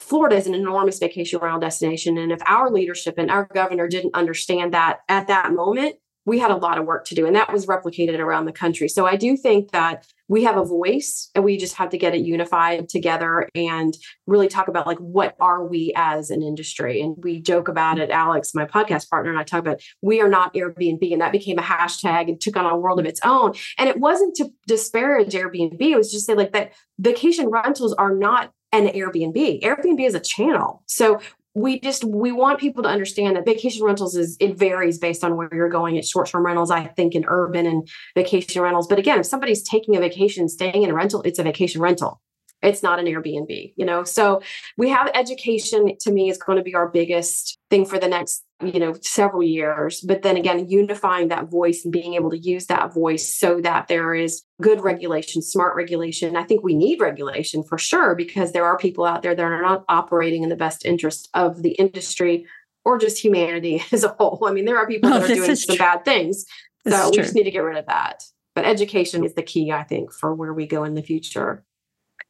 Florida 0.00 0.36
is 0.36 0.46
an 0.46 0.54
enormous 0.54 0.98
vacation 0.98 1.38
rental 1.40 1.60
destination. 1.60 2.18
And 2.18 2.32
if 2.32 2.40
our 2.46 2.70
leadership 2.70 3.14
and 3.18 3.30
our 3.30 3.46
governor 3.52 3.86
didn't 3.86 4.14
understand 4.14 4.72
that 4.74 5.00
at 5.08 5.28
that 5.28 5.52
moment, 5.52 5.96
we 6.26 6.38
had 6.38 6.50
a 6.50 6.56
lot 6.56 6.78
of 6.78 6.86
work 6.86 7.04
to 7.06 7.14
do. 7.14 7.26
And 7.26 7.34
that 7.36 7.52
was 7.52 7.66
replicated 7.66 8.18
around 8.18 8.44
the 8.44 8.52
country. 8.52 8.88
So 8.88 9.06
I 9.06 9.16
do 9.16 9.36
think 9.36 9.72
that 9.72 10.06
we 10.30 10.44
have 10.44 10.56
a 10.56 10.64
voice 10.64 11.28
and 11.34 11.44
we 11.44 11.56
just 11.56 11.74
have 11.74 11.90
to 11.90 11.98
get 11.98 12.14
it 12.14 12.20
unified 12.20 12.88
together 12.88 13.48
and 13.54 13.96
really 14.28 14.46
talk 14.46 14.68
about 14.68 14.86
like 14.86 14.98
what 14.98 15.34
are 15.40 15.66
we 15.66 15.92
as 15.96 16.30
an 16.30 16.40
industry 16.40 17.02
and 17.02 17.16
we 17.18 17.42
joke 17.42 17.66
about 17.66 17.98
it 17.98 18.10
alex 18.10 18.54
my 18.54 18.64
podcast 18.64 19.10
partner 19.10 19.30
and 19.30 19.40
i 19.40 19.42
talk 19.42 19.58
about 19.58 19.82
we 20.02 20.20
are 20.20 20.28
not 20.28 20.54
airbnb 20.54 21.12
and 21.12 21.20
that 21.20 21.32
became 21.32 21.58
a 21.58 21.62
hashtag 21.62 22.28
and 22.28 22.40
took 22.40 22.56
on 22.56 22.64
a 22.64 22.78
world 22.78 23.00
of 23.00 23.06
its 23.06 23.20
own 23.24 23.52
and 23.76 23.88
it 23.88 23.98
wasn't 23.98 24.34
to 24.36 24.48
disparage 24.68 25.32
airbnb 25.32 25.80
it 25.80 25.96
was 25.96 26.12
just 26.12 26.26
say 26.26 26.34
like 26.34 26.52
that 26.52 26.72
vacation 27.00 27.48
rentals 27.48 27.92
are 27.94 28.14
not 28.14 28.52
an 28.72 28.86
Airbnb. 28.86 29.62
Airbnb 29.62 30.06
is 30.06 30.14
a 30.14 30.20
channel. 30.20 30.82
So 30.86 31.20
we 31.54 31.80
just 31.80 32.04
we 32.04 32.32
want 32.32 32.60
people 32.60 32.82
to 32.82 32.88
understand 32.88 33.36
that 33.36 33.44
vacation 33.44 33.84
rentals 33.84 34.16
is 34.16 34.36
it 34.40 34.56
varies 34.56 34.98
based 34.98 35.24
on 35.24 35.36
where 35.36 35.48
you're 35.52 35.68
going. 35.68 35.96
It's 35.96 36.08
short-term 36.08 36.46
rentals 36.46 36.70
i 36.70 36.86
think 36.86 37.14
in 37.14 37.24
urban 37.26 37.66
and 37.66 37.88
vacation 38.14 38.62
rentals. 38.62 38.86
But 38.86 38.98
again 38.98 39.20
if 39.20 39.26
somebody's 39.26 39.62
taking 39.62 39.96
a 39.96 40.00
vacation 40.00 40.48
staying 40.48 40.82
in 40.82 40.90
a 40.90 40.94
rental 40.94 41.22
it's 41.22 41.38
a 41.38 41.42
vacation 41.42 41.80
rental. 41.80 42.20
It's 42.62 42.82
not 42.82 42.98
an 42.98 43.06
Airbnb, 43.06 43.72
you 43.76 43.86
know? 43.86 44.04
So 44.04 44.42
we 44.76 44.90
have 44.90 45.10
education 45.14 45.96
to 46.00 46.12
me 46.12 46.28
is 46.28 46.38
going 46.38 46.58
to 46.58 46.62
be 46.62 46.74
our 46.74 46.88
biggest 46.88 47.58
thing 47.70 47.86
for 47.86 47.98
the 47.98 48.08
next, 48.08 48.44
you 48.62 48.78
know, 48.78 48.94
several 49.02 49.42
years. 49.42 50.00
But 50.00 50.22
then 50.22 50.36
again, 50.36 50.68
unifying 50.68 51.28
that 51.28 51.50
voice 51.50 51.84
and 51.84 51.92
being 51.92 52.14
able 52.14 52.30
to 52.30 52.38
use 52.38 52.66
that 52.66 52.92
voice 52.92 53.34
so 53.34 53.60
that 53.60 53.88
there 53.88 54.14
is 54.14 54.42
good 54.60 54.82
regulation, 54.82 55.42
smart 55.42 55.74
regulation. 55.76 56.36
I 56.36 56.44
think 56.44 56.62
we 56.62 56.74
need 56.74 57.00
regulation 57.00 57.62
for 57.62 57.78
sure 57.78 58.14
because 58.14 58.52
there 58.52 58.64
are 58.64 58.76
people 58.76 59.04
out 59.04 59.22
there 59.22 59.34
that 59.34 59.42
are 59.42 59.62
not 59.62 59.84
operating 59.88 60.42
in 60.42 60.48
the 60.48 60.56
best 60.56 60.84
interest 60.84 61.28
of 61.34 61.62
the 61.62 61.72
industry 61.72 62.46
or 62.84 62.98
just 62.98 63.22
humanity 63.22 63.82
as 63.92 64.04
a 64.04 64.08
whole. 64.08 64.44
I 64.46 64.52
mean, 64.52 64.64
there 64.64 64.78
are 64.78 64.86
people 64.86 65.12
oh, 65.12 65.20
that 65.20 65.30
are 65.30 65.34
doing 65.34 65.56
some 65.56 65.76
true. 65.76 65.84
bad 65.84 66.04
things. 66.04 66.44
So 66.88 67.10
we 67.10 67.16
just 67.16 67.34
need 67.34 67.44
to 67.44 67.50
get 67.50 67.60
rid 67.60 67.76
of 67.76 67.86
that. 67.86 68.24
But 68.54 68.64
education 68.64 69.24
is 69.24 69.34
the 69.34 69.42
key, 69.42 69.70
I 69.70 69.84
think, 69.84 70.12
for 70.12 70.34
where 70.34 70.52
we 70.52 70.66
go 70.66 70.84
in 70.84 70.94
the 70.94 71.02
future. 71.02 71.64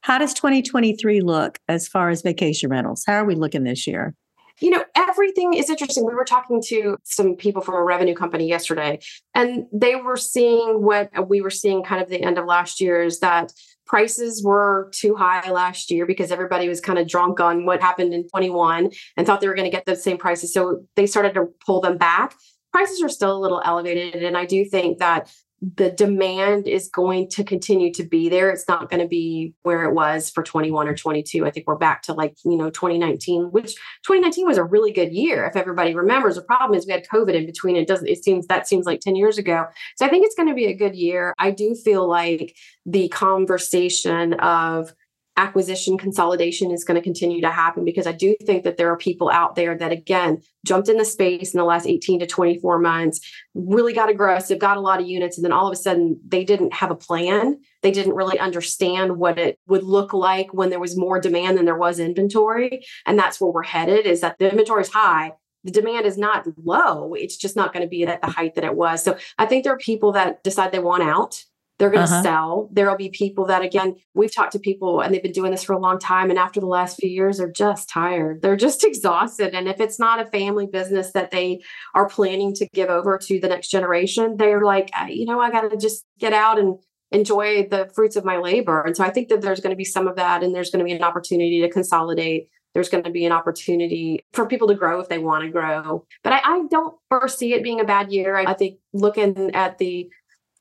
How 0.02 0.18
does 0.18 0.34
2023 0.34 1.20
look 1.20 1.58
as 1.68 1.86
far 1.86 2.10
as 2.10 2.22
vacation 2.22 2.70
rentals? 2.70 3.04
How 3.06 3.14
are 3.14 3.24
we 3.24 3.34
looking 3.34 3.64
this 3.64 3.86
year? 3.86 4.14
You 4.60 4.70
know, 4.70 4.84
everything 4.96 5.54
is 5.54 5.70
interesting. 5.70 6.06
We 6.06 6.14
were 6.14 6.24
talking 6.24 6.62
to 6.66 6.96
some 7.04 7.36
people 7.36 7.62
from 7.62 7.74
a 7.74 7.82
revenue 7.82 8.14
company 8.14 8.48
yesterday, 8.48 9.00
and 9.34 9.66
they 9.72 9.96
were 9.96 10.16
seeing 10.16 10.82
what 10.82 11.10
we 11.28 11.40
were 11.40 11.50
seeing 11.50 11.82
kind 11.82 12.02
of 12.02 12.08
the 12.08 12.22
end 12.22 12.38
of 12.38 12.46
last 12.46 12.80
year 12.80 13.02
is 13.02 13.20
that 13.20 13.52
prices 13.86 14.44
were 14.44 14.90
too 14.94 15.16
high 15.16 15.50
last 15.50 15.90
year 15.90 16.06
because 16.06 16.30
everybody 16.30 16.68
was 16.68 16.80
kind 16.80 16.98
of 16.98 17.08
drunk 17.08 17.40
on 17.40 17.66
what 17.66 17.80
happened 17.80 18.14
in 18.14 18.28
21 18.28 18.90
and 19.16 19.26
thought 19.26 19.40
they 19.40 19.48
were 19.48 19.54
going 19.54 19.68
to 19.68 19.76
get 19.76 19.84
the 19.84 19.96
same 19.96 20.16
prices. 20.16 20.54
So 20.54 20.84
they 20.94 21.06
started 21.06 21.34
to 21.34 21.46
pull 21.66 21.80
them 21.80 21.98
back 21.98 22.34
prices 22.72 23.02
are 23.02 23.08
still 23.08 23.36
a 23.36 23.40
little 23.40 23.62
elevated. 23.64 24.22
And 24.22 24.36
I 24.36 24.44
do 24.44 24.64
think 24.64 24.98
that 24.98 25.32
the 25.62 25.90
demand 25.90 26.66
is 26.66 26.88
going 26.88 27.28
to 27.28 27.44
continue 27.44 27.92
to 27.92 28.02
be 28.02 28.30
there. 28.30 28.48
It's 28.50 28.66
not 28.66 28.88
going 28.88 29.00
to 29.00 29.08
be 29.08 29.52
where 29.62 29.84
it 29.84 29.92
was 29.92 30.30
for 30.30 30.42
21 30.42 30.88
or 30.88 30.94
22. 30.94 31.44
I 31.44 31.50
think 31.50 31.66
we're 31.66 31.76
back 31.76 32.02
to 32.02 32.14
like, 32.14 32.34
you 32.44 32.56
know, 32.56 32.70
2019, 32.70 33.50
which 33.50 33.74
2019 34.04 34.46
was 34.46 34.56
a 34.56 34.64
really 34.64 34.90
good 34.90 35.12
year. 35.12 35.44
If 35.44 35.56
everybody 35.56 35.94
remembers, 35.94 36.36
the 36.36 36.42
problem 36.42 36.78
is 36.78 36.86
we 36.86 36.92
had 36.92 37.06
COVID 37.06 37.34
in 37.34 37.44
between. 37.44 37.76
It 37.76 37.86
doesn't, 37.86 38.08
it 38.08 38.24
seems 38.24 38.46
that 38.46 38.68
seems 38.68 38.86
like 38.86 39.00
10 39.00 39.16
years 39.16 39.36
ago. 39.36 39.66
So 39.96 40.06
I 40.06 40.08
think 40.08 40.24
it's 40.24 40.34
going 40.34 40.48
to 40.48 40.54
be 40.54 40.66
a 40.66 40.74
good 40.74 40.96
year. 40.96 41.34
I 41.38 41.50
do 41.50 41.74
feel 41.74 42.08
like 42.08 42.56
the 42.86 43.08
conversation 43.08 44.34
of 44.34 44.94
acquisition 45.36 45.96
consolidation 45.96 46.70
is 46.70 46.84
going 46.84 46.96
to 46.96 47.02
continue 47.02 47.40
to 47.40 47.50
happen 47.50 47.84
because 47.84 48.06
I 48.06 48.12
do 48.12 48.34
think 48.44 48.64
that 48.64 48.76
there 48.76 48.90
are 48.90 48.96
people 48.96 49.30
out 49.30 49.54
there 49.54 49.76
that, 49.76 49.92
again, 49.92 50.42
jumped 50.66 50.88
in 50.88 50.98
the 50.98 51.04
space 51.04 51.54
in 51.54 51.58
the 51.58 51.64
last 51.64 51.86
18 51.86 52.20
to 52.20 52.26
24 52.26 52.78
months, 52.78 53.20
really 53.54 53.92
got 53.92 54.10
aggressive, 54.10 54.58
got 54.58 54.76
a 54.76 54.80
lot 54.80 55.00
of 55.00 55.06
units, 55.06 55.38
and 55.38 55.44
then 55.44 55.52
all 55.52 55.66
of 55.66 55.72
a 55.72 55.76
sudden 55.76 56.20
they 56.26 56.44
didn't 56.44 56.74
have 56.74 56.90
a 56.90 56.96
plan. 56.96 57.58
They 57.82 57.90
didn't 57.90 58.14
really 58.14 58.38
understand 58.38 59.16
what 59.16 59.38
it 59.38 59.58
would 59.66 59.84
look 59.84 60.12
like 60.12 60.52
when 60.52 60.70
there 60.70 60.80
was 60.80 60.98
more 60.98 61.20
demand 61.20 61.56
than 61.56 61.64
there 61.64 61.78
was 61.78 61.98
inventory. 61.98 62.84
And 63.06 63.18
that's 63.18 63.40
where 63.40 63.50
we're 63.50 63.62
headed 63.62 64.06
is 64.06 64.20
that 64.20 64.38
the 64.38 64.50
inventory 64.50 64.82
is 64.82 64.90
high, 64.90 65.32
the 65.64 65.70
demand 65.70 66.06
is 66.06 66.16
not 66.16 66.46
low. 66.62 67.14
It's 67.14 67.36
just 67.36 67.56
not 67.56 67.72
going 67.72 67.84
to 67.84 67.88
be 67.88 68.04
at 68.04 68.20
the 68.20 68.28
height 68.28 68.54
that 68.54 68.64
it 68.64 68.74
was. 68.74 69.02
So 69.02 69.18
I 69.38 69.46
think 69.46 69.64
there 69.64 69.74
are 69.74 69.78
people 69.78 70.12
that 70.12 70.42
decide 70.42 70.72
they 70.72 70.78
want 70.78 71.02
out. 71.02 71.44
They're 71.80 71.88
going 71.88 72.06
to 72.06 72.12
uh-huh. 72.12 72.22
sell. 72.22 72.68
There 72.72 72.90
will 72.90 72.96
be 72.98 73.08
people 73.08 73.46
that, 73.46 73.62
again, 73.62 73.96
we've 74.12 74.32
talked 74.32 74.52
to 74.52 74.58
people 74.58 75.00
and 75.00 75.14
they've 75.14 75.22
been 75.22 75.32
doing 75.32 75.50
this 75.50 75.64
for 75.64 75.72
a 75.72 75.78
long 75.78 75.98
time. 75.98 76.28
And 76.28 76.38
after 76.38 76.60
the 76.60 76.66
last 76.66 76.98
few 77.00 77.08
years, 77.08 77.38
they're 77.38 77.50
just 77.50 77.88
tired. 77.88 78.42
They're 78.42 78.54
just 78.54 78.84
exhausted. 78.86 79.54
And 79.54 79.66
if 79.66 79.80
it's 79.80 79.98
not 79.98 80.20
a 80.20 80.26
family 80.26 80.66
business 80.66 81.12
that 81.12 81.30
they 81.30 81.62
are 81.94 82.06
planning 82.06 82.52
to 82.56 82.68
give 82.74 82.90
over 82.90 83.16
to 83.16 83.40
the 83.40 83.48
next 83.48 83.68
generation, 83.68 84.36
they're 84.36 84.60
like, 84.60 84.90
you 85.08 85.24
know, 85.24 85.40
I 85.40 85.50
got 85.50 85.70
to 85.70 85.76
just 85.78 86.04
get 86.18 86.34
out 86.34 86.58
and 86.58 86.76
enjoy 87.12 87.66
the 87.66 87.90
fruits 87.94 88.14
of 88.14 88.26
my 88.26 88.36
labor. 88.36 88.82
And 88.82 88.94
so 88.94 89.02
I 89.02 89.08
think 89.08 89.30
that 89.30 89.40
there's 89.40 89.60
going 89.60 89.72
to 89.72 89.76
be 89.76 89.84
some 89.86 90.06
of 90.06 90.16
that. 90.16 90.42
And 90.42 90.54
there's 90.54 90.70
going 90.70 90.80
to 90.80 90.84
be 90.84 90.92
an 90.92 91.02
opportunity 91.02 91.62
to 91.62 91.70
consolidate 91.70 92.50
there's 92.74 92.88
going 92.88 93.04
to 93.04 93.10
be 93.10 93.26
an 93.26 93.32
opportunity 93.32 94.24
for 94.32 94.46
people 94.46 94.68
to 94.68 94.74
grow 94.74 95.00
if 95.00 95.08
they 95.08 95.18
want 95.18 95.44
to 95.44 95.50
grow. 95.50 96.06
But 96.22 96.34
I, 96.34 96.40
I 96.44 96.62
don't 96.70 96.94
foresee 97.08 97.54
it 97.54 97.62
being 97.62 97.80
a 97.80 97.84
bad 97.84 98.12
year. 98.12 98.36
I, 98.36 98.44
I, 98.44 98.54
think 98.54 98.78
looking 98.92 99.50
at 99.54 99.78
the 99.78 100.08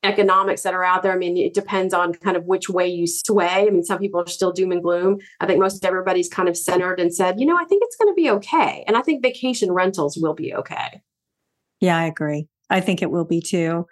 economics 0.02 0.62
that 0.62 0.74
are 0.74 0.84
out 0.84 1.02
there, 1.02 1.12
I 1.12 1.16
mean, 1.16 1.36
it 1.36 1.54
depends 1.54 1.92
on 1.92 2.14
kind 2.14 2.36
of 2.36 2.44
which 2.46 2.68
way 2.68 2.88
you 2.88 3.06
sway. 3.06 3.66
I 3.66 3.70
mean, 3.70 3.84
some 3.84 3.98
people 3.98 4.20
are 4.20 4.26
still 4.26 4.52
doom 4.52 4.72
and 4.72 4.82
gloom. 4.82 5.18
I 5.40 5.46
think 5.46 5.60
most 5.60 5.84
everybody's 5.84 6.28
kind 6.28 6.48
of 6.48 6.56
centered 6.56 6.98
and 6.98 7.14
said, 7.14 7.38
you 7.38 7.46
know, 7.46 7.56
I 7.56 7.64
think 7.64 7.82
it's 7.84 7.96
going 7.96 8.10
to 8.10 8.14
be 8.14 8.30
okay. 8.30 8.84
And 8.86 8.96
I 8.96 9.02
think 9.02 9.22
vacation 9.22 9.72
rentals 9.72 10.16
will 10.16 10.34
be 10.34 10.54
okay. 10.54 11.02
Yeah, 11.80 11.98
I 11.98 12.04
agree. 12.06 12.48
I 12.70 12.80
think 12.80 13.02
it 13.02 13.10
will 13.10 13.24
be 13.24 13.40
too. 13.40 13.86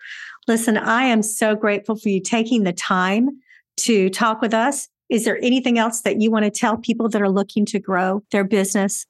Listen, 0.47 0.79
I 0.79 1.05
am 1.05 1.23
so 1.23 1.55
grateful 1.55 1.97
for 1.97 2.09
you 2.09 2.21
taking 2.21 2.65
the 2.65 2.73
time 2.73 3.29
to 3.79 4.09
talk 4.11 4.41
with 4.41 4.55
us. 4.55 4.89
Is 5.11 5.25
there 5.25 5.39
anything 5.43 5.79
else 5.79 6.03
that 6.03 6.21
you 6.21 6.31
want 6.31 6.45
to 6.45 6.51
tell 6.51 6.77
people 6.77 7.09
that 7.09 7.23
are 7.23 7.31
looking 7.31 7.67
to 7.67 7.79
grow 7.79 8.23
their 8.31 8.45
business? 8.45 9.07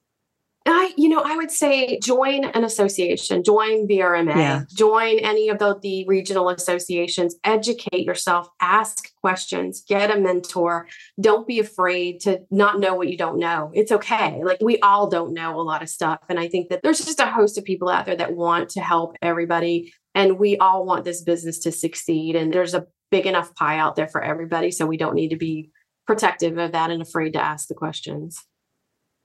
I, 0.69 0.93
you 0.97 1.09
know, 1.09 1.21
I 1.23 1.35
would 1.35 1.51
say 1.51 1.99
join 1.99 2.45
an 2.45 2.63
association, 2.63 3.43
join 3.43 3.87
VRMA, 3.87 4.35
yeah. 4.35 4.63
join 4.73 5.19
any 5.19 5.49
of 5.49 5.59
the, 5.59 5.79
the 5.81 6.05
regional 6.07 6.49
associations, 6.49 7.35
educate 7.43 8.05
yourself, 8.05 8.49
ask 8.61 9.13
questions, 9.21 9.83
get 9.87 10.15
a 10.15 10.19
mentor. 10.19 10.87
Don't 11.19 11.47
be 11.47 11.59
afraid 11.59 12.21
to 12.21 12.41
not 12.51 12.79
know 12.79 12.95
what 12.95 13.09
you 13.09 13.17
don't 13.17 13.39
know. 13.39 13.71
It's 13.73 13.91
okay. 13.91 14.41
Like 14.43 14.59
we 14.61 14.79
all 14.79 15.09
don't 15.09 15.33
know 15.33 15.59
a 15.59 15.63
lot 15.63 15.81
of 15.81 15.89
stuff. 15.89 16.19
And 16.29 16.39
I 16.39 16.47
think 16.47 16.69
that 16.69 16.83
there's 16.83 17.03
just 17.03 17.19
a 17.19 17.25
host 17.25 17.57
of 17.57 17.63
people 17.63 17.89
out 17.89 18.05
there 18.05 18.17
that 18.17 18.35
want 18.35 18.69
to 18.71 18.81
help 18.81 19.15
everybody. 19.21 19.93
And 20.15 20.39
we 20.39 20.57
all 20.57 20.85
want 20.85 21.05
this 21.05 21.21
business 21.21 21.59
to 21.59 21.71
succeed. 21.71 22.35
And 22.35 22.53
there's 22.53 22.73
a 22.73 22.87
big 23.11 23.25
enough 23.25 23.55
pie 23.55 23.77
out 23.77 23.95
there 23.95 24.07
for 24.07 24.21
everybody. 24.21 24.71
So 24.71 24.85
we 24.85 24.97
don't 24.97 25.15
need 25.15 25.29
to 25.29 25.37
be 25.37 25.71
protective 26.05 26.57
of 26.57 26.71
that 26.71 26.89
and 26.89 27.01
afraid 27.01 27.33
to 27.33 27.43
ask 27.43 27.67
the 27.67 27.75
questions. 27.75 28.43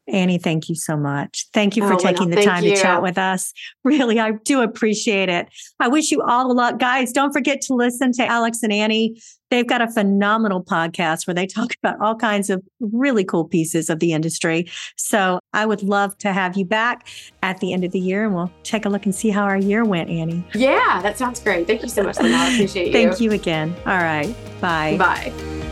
Annie, 0.06 0.38
thank 0.38 0.68
you 0.68 0.74
so 0.74 0.96
much. 0.96 1.46
Thank 1.54 1.76
you 1.76 1.86
for 1.86 1.94
oh, 1.94 1.98
taking 1.98 2.30
the 2.30 2.42
time 2.42 2.62
you. 2.64 2.74
to 2.74 2.80
chat 2.80 3.02
with 3.02 3.18
us. 3.18 3.52
Really, 3.84 4.18
I 4.18 4.32
do 4.32 4.62
appreciate 4.62 5.28
it. 5.28 5.48
I 5.78 5.88
wish 5.88 6.10
you 6.10 6.22
all 6.22 6.48
the 6.48 6.54
luck. 6.54 6.78
Guys, 6.78 7.12
don't 7.12 7.32
forget 7.32 7.60
to 7.62 7.74
listen 7.74 8.12
to 8.12 8.26
Alex 8.26 8.62
and 8.62 8.72
Annie. 8.72 9.20
They've 9.50 9.66
got 9.66 9.82
a 9.82 9.90
phenomenal 9.90 10.64
podcast 10.64 11.26
where 11.26 11.34
they 11.34 11.46
talk 11.54 11.74
about 11.82 12.00
all 12.00 12.16
kinds 12.16 12.48
of 12.48 12.62
really 12.80 13.24
cool 13.24 13.44
pieces 13.44 13.90
of 13.90 14.00
the 14.00 14.12
industry. 14.12 14.70
So 14.96 15.38
I 15.52 15.66
would 15.66 15.82
love 15.82 16.16
to 16.18 16.32
have 16.32 16.56
you 16.56 16.64
back 16.64 17.06
at 17.42 17.60
the 17.60 17.74
end 17.74 17.84
of 17.84 17.92
the 17.92 18.00
year 18.00 18.24
and 18.24 18.34
we'll 18.34 18.50
take 18.62 18.86
a 18.86 18.88
look 18.88 19.04
and 19.04 19.14
see 19.14 19.28
how 19.28 19.42
our 19.42 19.58
year 19.58 19.84
went, 19.84 20.08
Annie. 20.08 20.42
Yeah, 20.54 21.02
that 21.02 21.18
sounds 21.18 21.40
great. 21.40 21.66
Thank 21.66 21.82
you 21.82 21.90
so 21.90 22.04
much. 22.04 22.18
I 22.18 22.54
appreciate 22.54 22.86
you. 22.86 22.92
Thank 22.92 23.20
you 23.20 23.32
again. 23.32 23.76
All 23.86 23.98
right. 23.98 24.34
Bye. 24.62 24.96
Bye. 24.96 25.63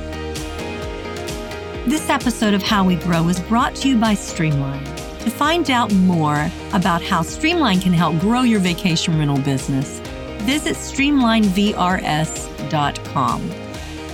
This 1.84 2.10
episode 2.10 2.54
of 2.54 2.62
How 2.62 2.84
We 2.84 2.94
Grow 2.94 3.28
is 3.28 3.40
brought 3.40 3.74
to 3.76 3.88
you 3.88 3.96
by 3.96 4.14
Streamline. 4.14 4.84
To 4.84 5.30
find 5.30 5.68
out 5.68 5.92
more 5.92 6.48
about 6.72 7.02
how 7.02 7.22
Streamline 7.22 7.80
can 7.80 7.92
help 7.92 8.20
grow 8.20 8.42
your 8.42 8.60
vacation 8.60 9.18
rental 9.18 9.38
business, 9.38 9.98
visit 10.44 10.76
streamlinevrs.com. 10.76 13.50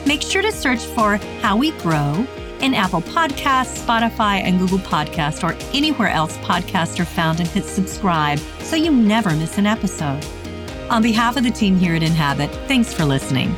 Make 0.07 0.23
sure 0.23 0.41
to 0.41 0.51
search 0.51 0.81
for 0.81 1.19
How 1.43 1.59
We 1.59 1.73
Grow 1.73 2.27
in 2.63 2.73
Apple 2.73 3.03
Podcasts, 3.03 3.85
Spotify, 3.85 4.41
and 4.43 4.59
Google 4.59 4.79
Podcast, 4.79 5.45
or 5.45 5.53
anywhere 5.77 6.09
else 6.09 6.39
podcasts 6.39 6.99
are 6.99 7.05
found, 7.05 7.39
and 7.39 7.51
hit 7.51 7.67
subscribe 7.67 8.39
so 8.61 8.77
you 8.77 8.91
never 8.91 9.37
miss 9.37 9.59
an 9.59 9.67
episode. 9.67 10.25
On 10.89 11.03
behalf 11.03 11.37
of 11.37 11.45
the 11.45 11.51
team 11.51 11.77
here 11.77 11.95
at 11.95 12.03
Inhabit, 12.03 12.49
thanks 12.67 12.95
for 12.95 13.05
listening. 13.05 13.55